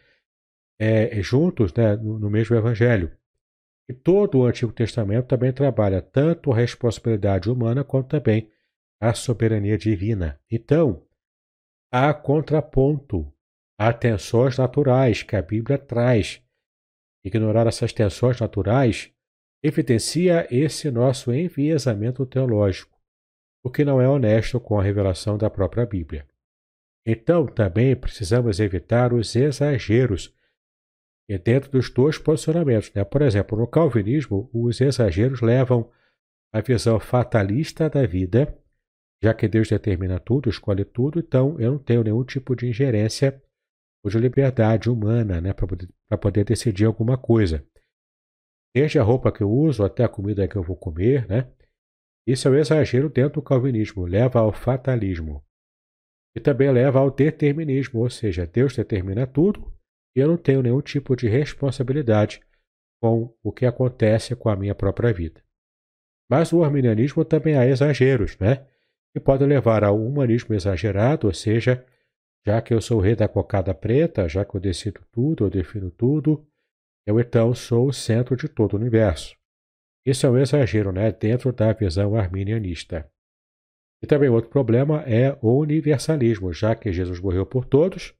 [0.79, 3.11] é, juntos né, no, no mesmo Evangelho.
[3.87, 8.49] E todo o Antigo Testamento também trabalha tanto a responsabilidade humana quanto também
[8.99, 10.39] a soberania divina.
[10.49, 11.03] Então,
[11.91, 13.31] há contraponto,
[13.77, 16.41] há tensões naturais que a Bíblia traz.
[17.23, 19.11] Ignorar essas tensões naturais
[19.61, 22.94] evidencia esse nosso enviesamento teológico,
[23.65, 26.23] o que não é honesto com a revelação da própria Bíblia.
[27.03, 30.31] Então, também precisamos evitar os exageros
[31.43, 32.93] dentro dos dois posicionamentos.
[32.93, 33.03] Né?
[33.03, 35.89] Por exemplo, no calvinismo, os exageros levam
[36.53, 38.55] a visão fatalista da vida,
[39.23, 43.41] já que Deus determina tudo, escolhe tudo, então eu não tenho nenhum tipo de ingerência
[44.03, 45.89] ou de liberdade humana né, para poder,
[46.21, 47.65] poder decidir alguma coisa.
[48.75, 51.51] Desde a roupa que eu uso até a comida que eu vou comer, né?
[52.27, 55.43] Isso é o exagero dentro do calvinismo, leva ao fatalismo.
[56.35, 59.71] E também leva ao determinismo, ou seja, Deus determina tudo
[60.15, 62.41] e eu não tenho nenhum tipo de responsabilidade
[63.01, 65.43] com o que acontece com a minha própria vida.
[66.29, 68.65] Mas o arminianismo também há exageros, né?
[69.13, 71.85] Que podem levar ao humanismo exagerado, ou seja,
[72.45, 75.49] já que eu sou o rei da cocada preta, já que eu decido tudo, eu
[75.49, 76.45] defino tudo,
[77.05, 79.35] eu então sou o centro de todo o universo.
[80.05, 81.11] Isso é um exagero, né?
[81.11, 83.09] Dentro da visão arminianista.
[84.03, 88.13] E também outro problema é o universalismo, já que Jesus morreu por todos,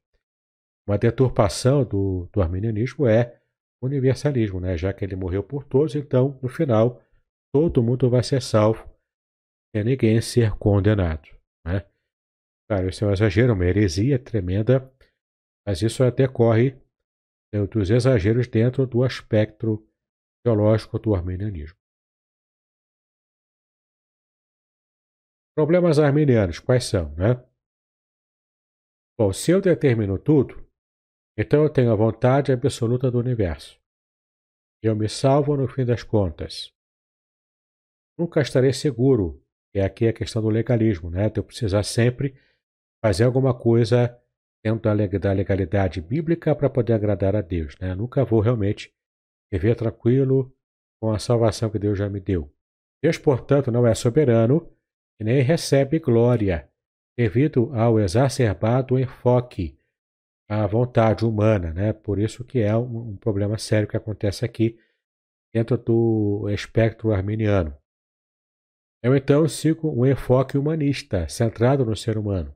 [0.88, 3.40] uma deturpação do, do arminianismo é
[3.82, 4.76] universalismo, né?
[4.76, 7.02] já que ele morreu por todos, então, no final,
[7.52, 8.88] todo mundo vai ser salvo
[9.74, 11.28] sem ninguém ser condenado.
[11.64, 11.84] Né?
[12.68, 14.92] Claro, isso é um exagero, uma heresia tremenda,
[15.66, 16.76] mas isso decorre
[17.70, 19.85] dos exageros dentro do aspecto
[20.46, 21.76] teológico do arminianismo.
[25.56, 27.12] Problemas arminianos, quais são?
[27.14, 27.34] Né?
[29.18, 30.64] Bom, se eu determino tudo,
[31.36, 33.80] então eu tenho a vontade absoluta do universo.
[34.80, 36.72] Eu me salvo no fim das contas.
[38.16, 39.42] Nunca estarei seguro.
[39.74, 41.28] É aqui a questão do legalismo, né?
[41.28, 42.40] De eu precisar sempre
[43.04, 44.16] fazer alguma coisa
[44.64, 47.94] dentro da legalidade bíblica para poder agradar a Deus, né?
[47.94, 48.95] Nunca vou realmente
[49.52, 50.54] viver tranquilo
[51.00, 52.52] com a salvação que Deus já me deu.
[53.02, 54.72] Deus, portanto, não é soberano
[55.20, 56.70] e nem recebe glória
[57.18, 59.78] devido ao exacerbado enfoque
[60.48, 61.92] a vontade humana, né?
[61.92, 64.78] Por isso que é um, um problema sério que acontece aqui
[65.52, 67.76] dentro do espectro arminiano.
[69.02, 72.54] Eu então sigo um enfoque humanista, centrado no ser humano.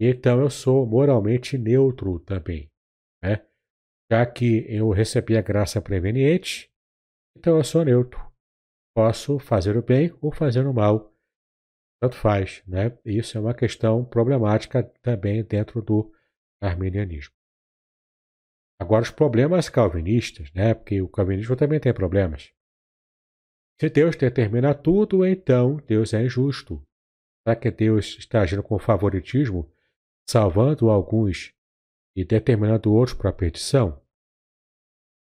[0.00, 2.70] E então eu sou moralmente neutro também,
[3.22, 3.46] né?
[4.10, 6.70] Já que eu recebi a graça preveniente,
[7.36, 8.20] então eu sou neutro.
[8.94, 11.12] Posso fazer o bem ou fazer o mal.
[12.00, 12.96] Tanto faz, né?
[13.04, 16.12] Isso é uma questão problemática também dentro do
[16.62, 17.34] arminianismo.
[18.80, 20.74] Agora, os problemas calvinistas, né?
[20.74, 22.52] porque o calvinismo também tem problemas.
[23.80, 26.82] Se Deus determina tudo, então Deus é injusto.
[27.42, 29.70] Será que Deus está agindo com favoritismo,
[30.28, 31.55] salvando alguns
[32.16, 34.02] e determinando outros para a perdição?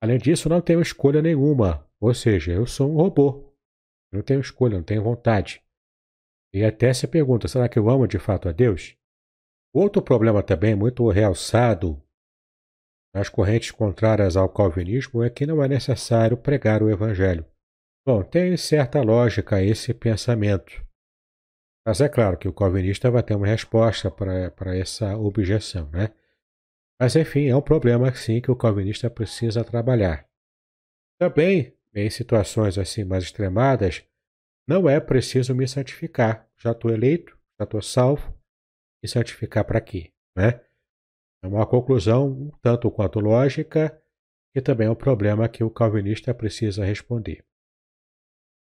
[0.02, 3.54] Além disso, não tenho escolha nenhuma, ou seja, eu sou um robô.
[4.12, 5.62] Eu não tenho escolha, não tenho vontade.
[6.54, 8.96] E até se pergunta: será que eu amo de fato a Deus?
[9.74, 12.02] Outro problema também muito realçado
[13.14, 17.46] nas correntes contrárias ao calvinismo é que não é necessário pregar o evangelho.
[18.06, 20.86] Bom, tem certa lógica esse pensamento.
[21.86, 26.14] Mas é claro que o calvinista vai ter uma resposta para essa objeção, né?
[27.00, 30.28] Mas enfim, é um problema sim que o calvinista precisa trabalhar.
[31.20, 34.04] Também, em situações assim mais extremadas,
[34.68, 36.50] não é preciso me santificar.
[36.58, 38.38] Já estou eleito, já estou salvo,
[39.04, 40.12] e certificar para quê?
[40.36, 40.62] Né?
[41.44, 44.02] É uma conclusão um tanto quanto lógica
[44.56, 47.46] e também é um problema que o calvinista precisa responder.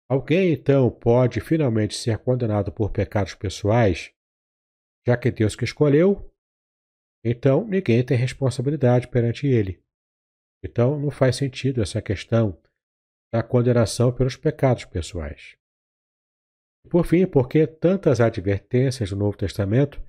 [0.09, 4.13] Alguém então pode finalmente ser condenado por pecados pessoais,
[5.05, 6.32] já que Deus que escolheu,
[7.23, 9.81] então ninguém tem responsabilidade perante ele.
[10.63, 12.59] Então não faz sentido essa questão
[13.33, 15.57] da condenação pelos pecados pessoais.
[16.89, 20.03] Por fim, porque tantas advertências do Novo Testamento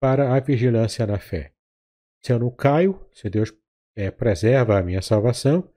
[0.00, 1.52] para a vigilância na fé.
[2.24, 3.52] Se eu não caio, se Deus
[3.96, 5.72] é, preserva a minha salvação,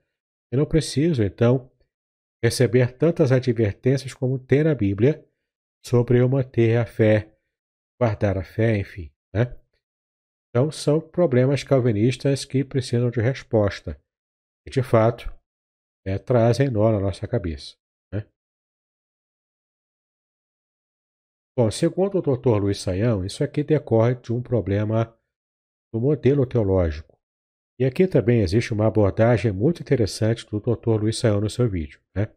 [0.52, 1.70] eu não preciso, então,
[2.42, 5.26] receber tantas advertências como tem na Bíblia
[5.84, 7.34] sobre eu manter a fé,
[8.00, 9.12] guardar a fé, enfim.
[9.34, 9.56] Né?
[10.56, 14.00] Então, são problemas calvinistas que precisam de resposta.
[14.66, 15.30] E, de fato,
[16.06, 17.76] é, trazem nó na nossa cabeça.
[21.54, 22.58] Bom, segundo o Dr.
[22.58, 25.14] Luiz Saião, isso aqui decorre de um problema
[25.92, 27.18] do modelo teológico.
[27.78, 31.02] E aqui também existe uma abordagem muito interessante do Dr.
[31.02, 32.00] Luiz Saião no seu vídeo.
[32.16, 32.34] Né?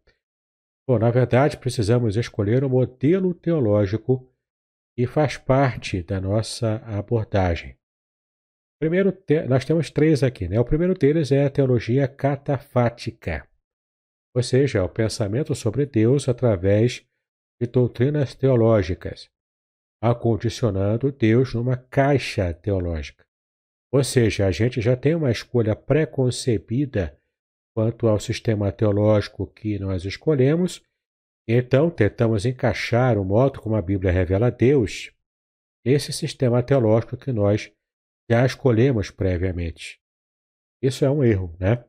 [0.85, 4.29] Bom, na verdade, precisamos escolher o um modelo teológico
[4.97, 7.78] que faz parte da nossa abordagem.
[8.80, 9.11] Primeiro,
[9.49, 10.47] nós temos três aqui.
[10.47, 10.60] Né?
[10.60, 13.45] O primeiro deles é a teologia catafática,
[14.34, 17.06] ou seja, o pensamento sobre Deus através
[17.61, 19.30] de doutrinas teológicas.
[20.01, 23.26] acondicionando Deus numa caixa teológica.
[23.91, 27.19] Ou seja, a gente já tem uma escolha pré-concebida
[27.76, 30.81] quanto ao sistema teológico que nós escolhemos,
[31.47, 35.11] então tentamos encaixar o modo como a Bíblia revela a Deus
[35.85, 37.69] nesse sistema teológico que nós
[38.30, 39.99] já escolhemos previamente.
[40.81, 41.84] Isso é um erro, né?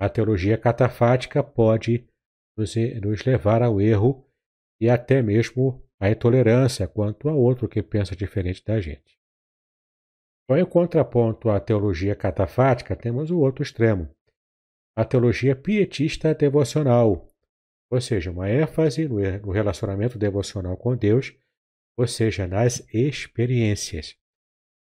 [0.00, 2.08] A teologia catafática pode
[2.56, 4.26] nos, nos levar ao erro
[4.80, 9.16] e até mesmo à intolerância quanto a outro que pensa diferente da gente.
[10.44, 14.12] Então, em contraponto à teologia catafática, temos o outro extremo,
[14.96, 17.28] a teologia pietista devocional,
[17.90, 21.32] ou seja, uma ênfase no relacionamento devocional com Deus,
[21.96, 24.20] ou seja, nas experiências.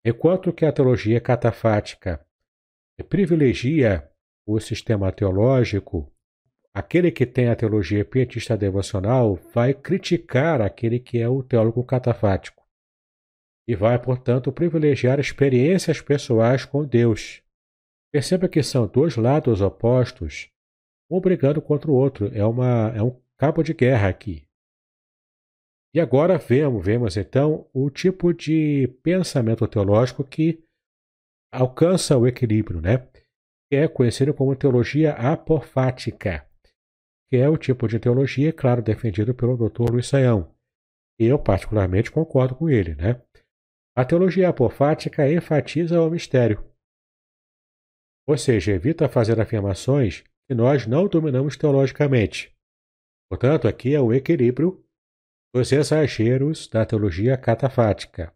[0.08, 2.24] Enquanto que a teologia catafática
[3.08, 4.08] privilegia
[4.46, 6.14] o sistema teológico,
[6.72, 12.64] aquele que tem a teologia pietista devocional vai criticar aquele que é o teólogo catafático
[13.66, 17.42] e vai, portanto, privilegiar experiências pessoais com Deus.
[18.12, 20.48] Perceba que são dois lados opostos,
[21.10, 22.30] um brigando contra o outro.
[22.32, 24.45] É, uma, é um cabo de guerra aqui.
[25.96, 30.62] E agora vemos, vemos então o tipo de pensamento teológico que
[31.50, 33.08] alcança o equilíbrio, né?
[33.70, 36.46] Que é conhecido como teologia apofática,
[37.30, 39.90] que é o tipo de teologia, claro, defendido pelo Dr.
[39.90, 40.54] Luiz Saião.
[41.18, 43.22] Eu particularmente concordo com ele, né?
[43.96, 46.62] A teologia apofática enfatiza o mistério.
[48.28, 52.54] Ou seja, evita fazer afirmações que nós não dominamos teologicamente.
[53.30, 54.85] Portanto, aqui é o equilíbrio
[55.56, 58.30] dos exageros da teologia catafática.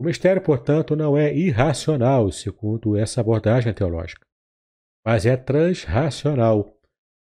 [0.00, 4.26] O mistério, portanto, não é irracional, segundo essa abordagem teológica,
[5.04, 6.74] mas é transracional,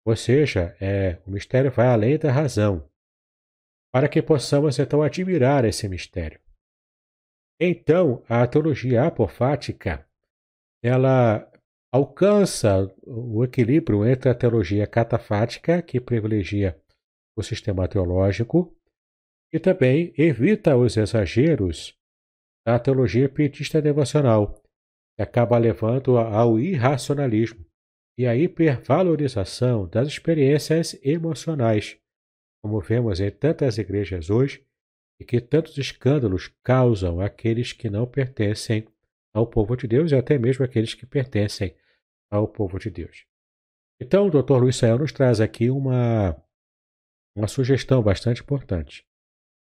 [0.07, 2.89] ou seja, é, o mistério vai além da razão,
[3.91, 6.39] para que possamos então admirar esse mistério.
[7.59, 10.07] Então, a teologia apofática,
[10.81, 11.51] ela
[11.91, 16.81] alcança o equilíbrio entre a teologia catafática, que privilegia
[17.35, 18.75] o sistema teológico,
[19.51, 21.97] e também evita os exageros
[22.65, 24.61] da teologia pietista devocional,
[25.15, 27.65] que acaba levando ao irracionalismo
[28.17, 31.97] e à hipervalorização das experiências emocionais,
[32.63, 34.65] como vemos em tantas igrejas hoje
[35.19, 38.87] e que tantos escândalos causam àqueles que não pertencem
[39.33, 41.75] ao povo de Deus e até mesmo àqueles que pertencem
[42.31, 43.25] ao povo de Deus.
[43.99, 44.57] Então, o Dr.
[44.57, 46.35] Luiz Sael nos traz aqui uma,
[47.35, 49.05] uma sugestão bastante importante.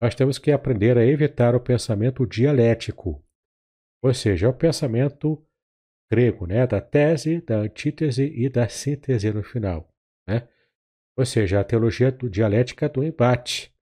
[0.01, 3.25] Nós temos que aprender a evitar o pensamento dialético,
[4.03, 5.43] ou seja, o pensamento
[6.11, 9.93] grego, né, da tese, da antítese e da síntese no final,
[10.29, 10.49] né?
[11.19, 13.75] Ou seja, a teologia do, dialética do embate,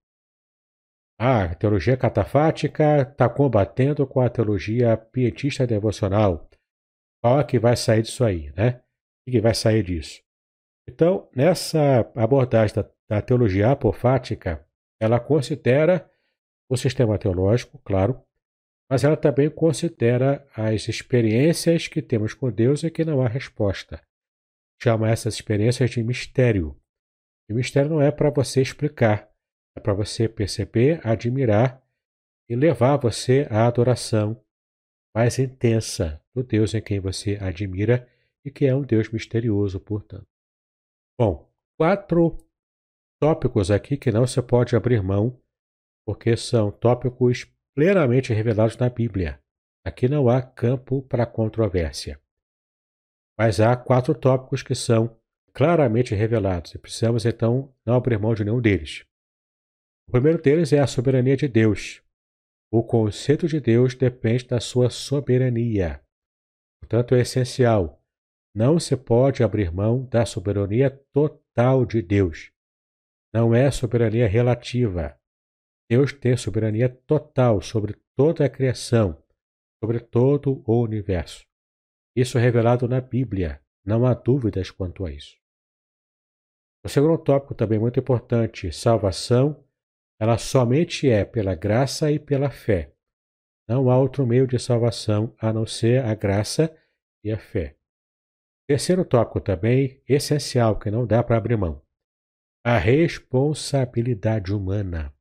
[1.19, 6.49] ah, a teologia catafática está combatendo com a teologia pietista devocional.
[7.21, 8.81] Qual é que vai sair disso aí, né?
[9.27, 10.21] O que vai sair disso?
[10.87, 14.65] Então, nessa abordagem da, da teologia apofática,
[14.99, 16.09] ela considera
[16.69, 18.21] o sistema teológico, claro,
[18.89, 24.01] mas ela também considera as experiências que temos com Deus e que não há resposta.
[24.81, 26.79] Chama essas experiências de mistério.
[27.49, 29.31] E mistério não é para você explicar,
[29.75, 31.83] é para você perceber, admirar
[32.49, 34.41] e levar você à adoração
[35.15, 38.07] mais intensa do Deus em quem você admira
[38.43, 40.27] e que é um Deus misterioso, portanto.
[41.17, 42.37] Bom, quatro
[43.19, 45.41] tópicos aqui que não se pode abrir mão,
[46.05, 49.41] porque são tópicos plenamente revelados na Bíblia.
[49.85, 52.19] Aqui não há campo para controvérsia.
[53.37, 55.19] Mas há quatro tópicos que são
[55.53, 59.05] claramente revelados e precisamos então não abrir mão de nenhum deles.
[60.07, 62.01] O primeiro deles é a soberania de Deus.
[62.71, 66.01] O conceito de Deus depende da sua soberania.
[66.79, 68.01] Portanto, é essencial.
[68.55, 72.51] Não se pode abrir mão da soberania total de Deus.
[73.35, 75.19] Não é soberania relativa.
[75.89, 79.21] Deus tem soberania total sobre toda a criação,
[79.83, 81.45] sobre todo o universo.
[82.15, 83.61] Isso é revelado na Bíblia.
[83.85, 85.35] Não há dúvidas quanto a isso.
[86.85, 89.61] O segundo tópico também muito importante: salvação
[90.17, 92.95] ela somente é pela graça e pela fé.
[93.67, 96.73] Não há outro meio de salvação a não ser a graça
[97.21, 97.75] e a fé.
[98.65, 101.84] Terceiro tópico também, essencial, que não dá para abrir mão.
[102.67, 105.13] A responsabilidade humana.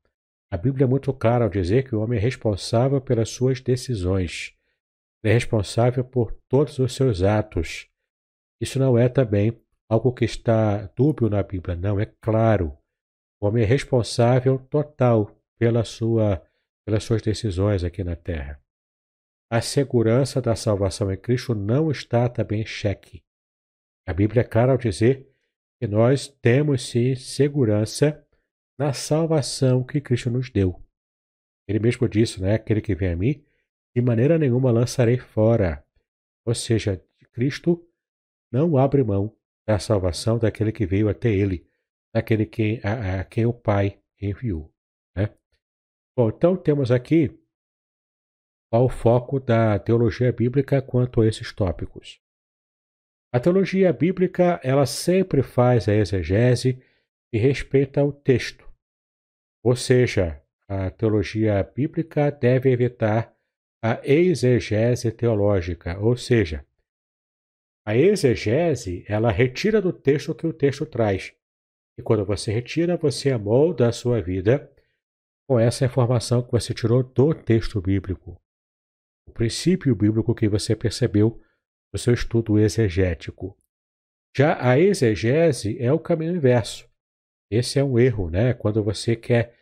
[0.50, 4.56] A Bíblia é muito clara ao dizer que o homem é responsável pelas suas decisões.
[5.22, 7.86] Ele é responsável por todos os seus atos.
[8.58, 9.60] Isso não é também
[9.90, 12.78] algo que está dúbio na Bíblia, não, é claro.
[13.38, 16.42] O homem é responsável total pela sua
[16.86, 18.58] pelas suas decisões aqui na Terra.
[19.50, 23.22] A segurança da salvação em Cristo não está também em xeque.
[24.06, 25.33] A Bíblia é clara ao dizer
[25.84, 28.26] que nós temos sim segurança
[28.78, 30.82] na salvação que Cristo nos deu.
[31.68, 32.54] Ele mesmo disse, né?
[32.54, 33.44] Aquele que vem a mim,
[33.94, 35.84] de maneira nenhuma lançarei fora.
[36.46, 37.04] Ou seja,
[37.34, 37.86] Cristo
[38.50, 39.36] não abre mão
[39.68, 41.68] da salvação daquele que veio até ele,
[42.14, 44.72] daquele que, a, a quem o Pai enviou.
[45.14, 45.28] Né?
[46.16, 47.28] Bom, então temos aqui
[48.72, 52.23] qual o foco da teologia bíblica quanto a esses tópicos.
[53.34, 56.80] A teologia bíblica ela sempre faz a exegese
[57.32, 58.64] e respeita o texto.
[59.60, 63.36] Ou seja, a teologia bíblica deve evitar
[63.82, 66.64] a exegese teológica, ou seja,
[67.84, 71.34] a exegese, ela retira do texto o que o texto traz.
[71.98, 74.72] E quando você retira, você amolda a sua vida
[75.48, 78.40] com essa informação que você tirou do texto bíblico.
[79.26, 81.42] O princípio bíblico que você percebeu
[81.94, 83.56] no seu estudo exegético.
[84.36, 86.90] Já a exegese é o caminho inverso.
[87.48, 88.52] Esse é um erro, né?
[88.52, 89.56] Quando você quer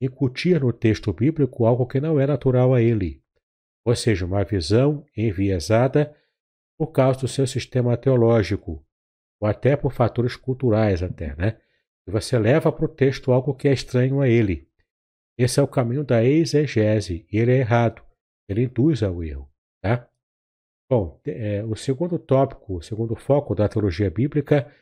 [0.00, 3.22] incutir no texto bíblico algo que não é natural a ele,
[3.84, 6.16] ou seja, uma visão enviesada
[6.78, 8.82] por causa do seu sistema teológico,
[9.38, 11.60] ou até por fatores culturais até, né?
[12.08, 14.66] E você leva para o texto algo que é estranho a ele.
[15.38, 18.02] Esse é o caminho da exegese, e ele é errado.
[18.48, 19.50] Ele induz ao erro,
[19.82, 20.08] tá?
[20.88, 24.72] Bom, é, o segundo tópico, o segundo foco da teologia bíblica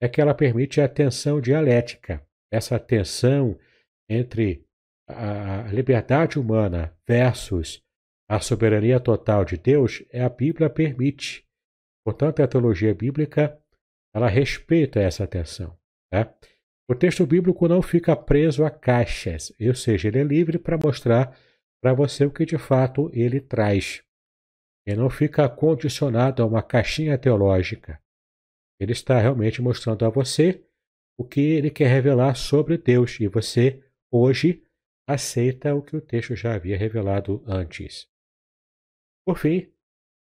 [0.00, 2.20] é que ela permite a tensão dialética.
[2.50, 3.58] Essa tensão
[4.08, 4.66] entre
[5.08, 7.82] a liberdade humana versus
[8.28, 11.46] a soberania total de Deus, é a Bíblia permite.
[12.04, 13.58] Portanto, a teologia bíblica
[14.14, 15.76] ela respeita essa tensão.
[16.10, 16.32] Tá?
[16.88, 21.36] O texto bíblico não fica preso a caixas, ou seja, ele é livre para mostrar
[21.82, 24.02] para você o que de fato ele traz.
[24.86, 28.00] Ele não fica condicionado a uma caixinha teológica.
[28.80, 30.64] Ele está realmente mostrando a você
[31.16, 34.64] o que ele quer revelar sobre Deus e você, hoje,
[35.06, 38.08] aceita o que o texto já havia revelado antes.
[39.24, 39.72] Por fim,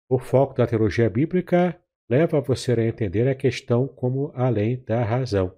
[0.09, 5.57] o foco da teologia bíblica leva você a entender a questão como além da razão.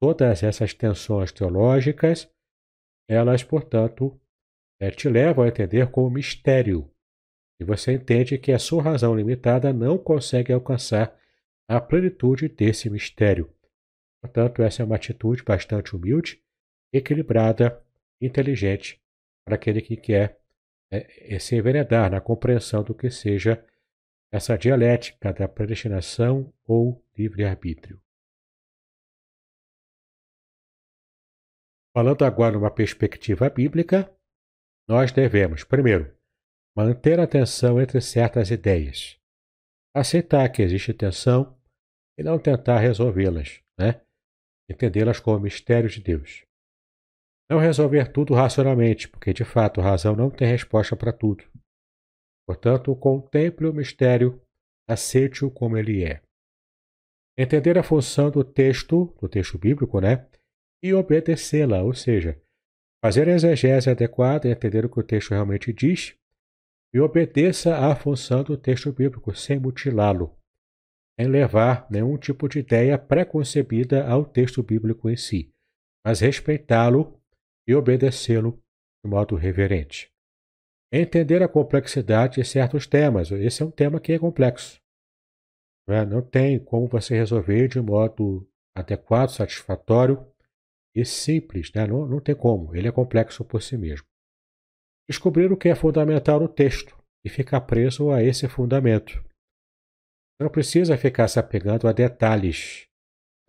[0.00, 2.30] Todas essas tensões teológicas,
[3.08, 4.20] elas, portanto,
[4.80, 6.90] eh, te levam a entender como mistério.
[7.60, 11.16] E você entende que a sua razão limitada não consegue alcançar
[11.68, 13.52] a plenitude desse mistério.
[14.20, 16.42] Portanto, essa é uma atitude bastante humilde,
[16.92, 17.82] equilibrada,
[18.20, 19.00] inteligente
[19.44, 20.40] para aquele que quer
[20.90, 23.64] é, é se enveredar na compreensão do que seja
[24.32, 28.00] essa dialética da predestinação ou livre-arbítrio.
[31.96, 34.12] Falando agora numa perspectiva bíblica,
[34.88, 36.12] nós devemos, primeiro,
[36.76, 39.16] manter a tensão entre certas ideias,
[39.94, 41.56] aceitar que existe tensão
[42.18, 44.00] e não tentar resolvê-las, né?
[44.68, 46.44] entendê-las como mistério de Deus.
[47.48, 51.44] Não resolver tudo racionalmente, porque de fato a razão não tem resposta para tudo.
[52.46, 54.42] Portanto, contemple o mistério,
[54.88, 56.22] aceite-o como ele é.
[57.38, 60.26] Entender a função do texto, do texto bíblico, né?
[60.82, 62.40] E obedecê-la, ou seja,
[63.04, 66.16] fazer a exegese adequada, entender o que o texto realmente diz
[66.94, 70.32] e obedeça à função do texto bíblico sem mutilá-lo,
[71.18, 75.50] sem levar nenhum tipo de ideia preconcebida ao texto bíblico em si,
[76.06, 77.20] mas respeitá-lo
[77.66, 78.62] e obedecê-lo
[79.04, 80.08] de modo reverente.
[80.92, 83.32] Entender a complexidade de certos temas.
[83.32, 84.80] Esse é um tema que é complexo.
[85.88, 86.06] Não, é?
[86.06, 90.24] não tem como você resolver de modo adequado, satisfatório
[90.94, 91.72] e simples.
[91.72, 91.84] Né?
[91.88, 92.76] Não tem como.
[92.76, 94.06] Ele é complexo por si mesmo.
[95.08, 99.24] Descobrir o que é fundamental no texto e ficar preso a esse fundamento.
[100.40, 102.86] Não precisa ficar se apegando a detalhes.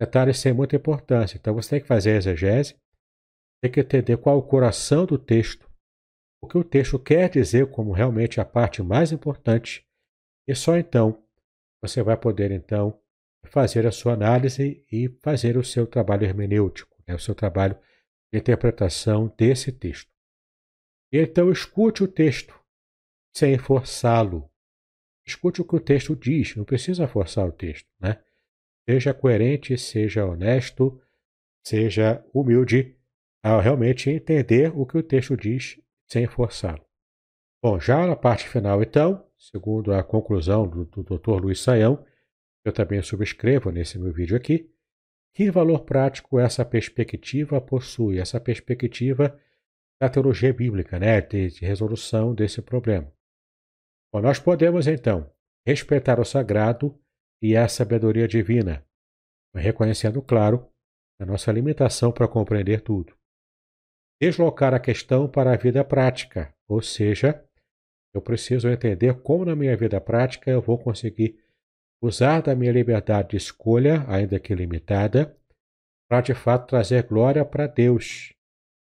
[0.00, 1.36] Detalhes têm muita importância.
[1.36, 2.76] Então você tem que fazer a exegese
[3.62, 5.68] tem que entender qual é o coração do texto,
[6.42, 9.86] o que o texto quer dizer como realmente a parte mais importante,
[10.48, 11.24] e só então
[11.82, 12.98] você vai poder então
[13.46, 17.76] fazer a sua análise e fazer o seu trabalho hermenêutico, né, o seu trabalho
[18.32, 20.10] de interpretação desse texto.
[21.12, 22.58] Então escute o texto
[23.34, 24.50] sem forçá-lo.
[25.26, 28.22] Escute o que o texto diz, não precisa forçar o texto, né?
[28.88, 31.00] Seja coerente, seja honesto,
[31.64, 32.96] seja humilde
[33.42, 36.84] a realmente entender o que o texto diz sem forçá-lo.
[37.62, 41.40] Bom, já na parte final, então, segundo a conclusão do, do Dr.
[41.40, 42.04] Luiz Saião,
[42.64, 44.70] eu também subscrevo nesse meu vídeo aqui,
[45.34, 48.18] que valor prático essa perspectiva possui?
[48.18, 49.38] Essa perspectiva
[50.00, 53.12] da teologia bíblica, né, de, de resolução desse problema.
[54.12, 55.30] Bom, nós podemos, então,
[55.66, 56.98] respeitar o sagrado
[57.42, 58.86] e a sabedoria divina,
[59.54, 60.68] reconhecendo, claro,
[61.20, 63.16] a nossa limitação para compreender tudo.
[64.20, 67.42] Deslocar a questão para a vida prática, ou seja,
[68.14, 71.38] eu preciso entender como na minha vida prática eu vou conseguir
[72.02, 75.36] usar da minha liberdade de escolha, ainda que limitada,
[76.08, 78.35] para de fato trazer glória para Deus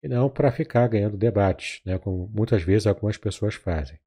[0.04, 3.98] e não para ficar ganhando debates, né, como muitas vezes algumas pessoas fazem.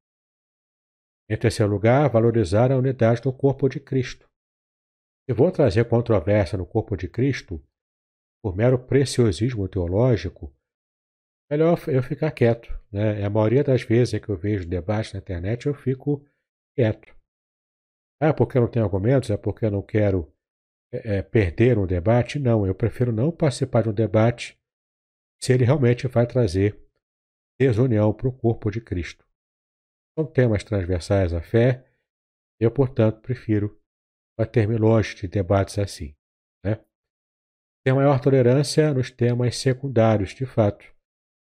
[1.27, 4.29] Em terceiro lugar, valorizar a unidade do corpo de Cristo.
[5.25, 7.61] Se vou trazer controvérsia no corpo de Cristo,
[8.41, 10.55] por mero preciosismo teológico,
[11.51, 12.79] melhor eu ficar quieto.
[12.91, 13.25] Né?
[13.25, 16.25] A maioria das vezes que eu vejo debate na internet, eu fico
[16.77, 17.13] quieto.
[18.21, 19.29] Ah, porque eu não tenho argumentos?
[19.29, 20.31] É porque eu não quero
[20.93, 22.39] é, é, perder um debate?
[22.39, 24.56] Não, eu prefiro não participar de um debate
[25.41, 26.79] se ele realmente vai trazer
[27.59, 29.25] desunião para o corpo de Cristo.
[30.17, 31.87] São temas transversais à fé,
[32.59, 33.79] eu, portanto, prefiro
[34.37, 36.15] bater-me longe de debates assim.
[36.63, 36.83] Né?
[37.85, 40.85] Ter maior tolerância nos temas secundários, de fato.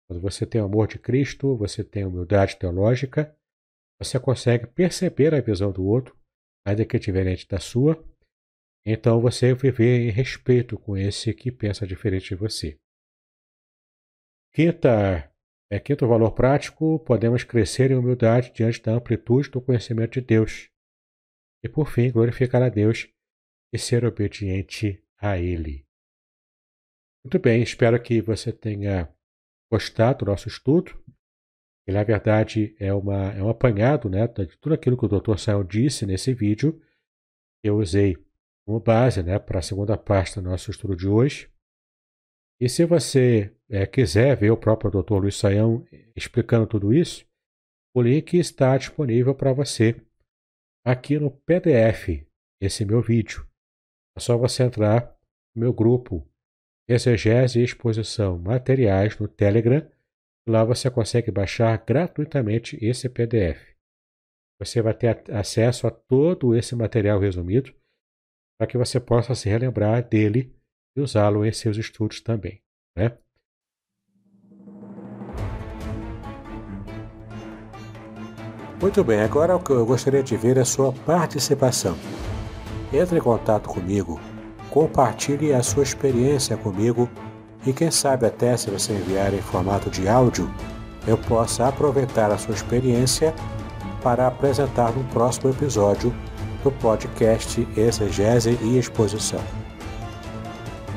[0.08, 3.36] Quando você tem o amor de Cristo, você tem humildade teológica,
[4.00, 6.16] você consegue perceber a visão do outro,
[6.66, 8.02] ainda que diferente da sua,
[8.86, 12.78] então você viver em respeito com esse que pensa diferente de você.
[14.52, 15.30] Quinta,
[15.70, 20.70] é, quinto valor prático, podemos crescer em humildade diante da amplitude do conhecimento de Deus.
[21.62, 23.08] E por fim, glorificar a Deus
[23.72, 25.86] e ser obediente a Ele.
[27.24, 29.12] Muito bem, espero que você tenha
[29.70, 30.98] gostado do nosso estudo.
[31.86, 35.36] Ele, na verdade, é, uma, é um apanhado né, de tudo aquilo que o Dr.
[35.38, 36.80] Sayão disse nesse vídeo.
[37.62, 38.16] Eu usei
[38.64, 41.50] como base né, para a segunda parte do nosso estudo de hoje.
[42.60, 45.14] E se você é, quiser ver o próprio Dr.
[45.14, 45.86] Luiz Saião
[46.16, 47.24] explicando tudo isso,
[47.94, 50.00] o link está disponível para você
[50.84, 52.26] aqui no PDF,
[52.60, 53.46] esse meu vídeo.
[54.16, 55.16] É só você entrar
[55.54, 56.28] no meu grupo
[56.88, 59.88] Exegese e Exposição Materiais no Telegram.
[60.48, 63.76] Lá você consegue baixar gratuitamente esse PDF.
[64.60, 67.72] Você vai ter acesso a todo esse material resumido
[68.58, 70.57] para que você possa se relembrar dele
[70.98, 72.60] e usá-lo em seus estudos também.
[72.96, 73.12] Né?
[78.80, 81.96] Muito bem, agora o que eu gostaria de ver é a sua participação.
[82.92, 84.20] Entre em contato comigo,
[84.70, 87.08] compartilhe a sua experiência comigo
[87.66, 90.48] e quem sabe até se você enviar em formato de áudio,
[91.06, 93.34] eu possa aproveitar a sua experiência
[94.02, 96.14] para apresentar no próximo episódio
[96.62, 99.67] do podcast Exegese e Exposição.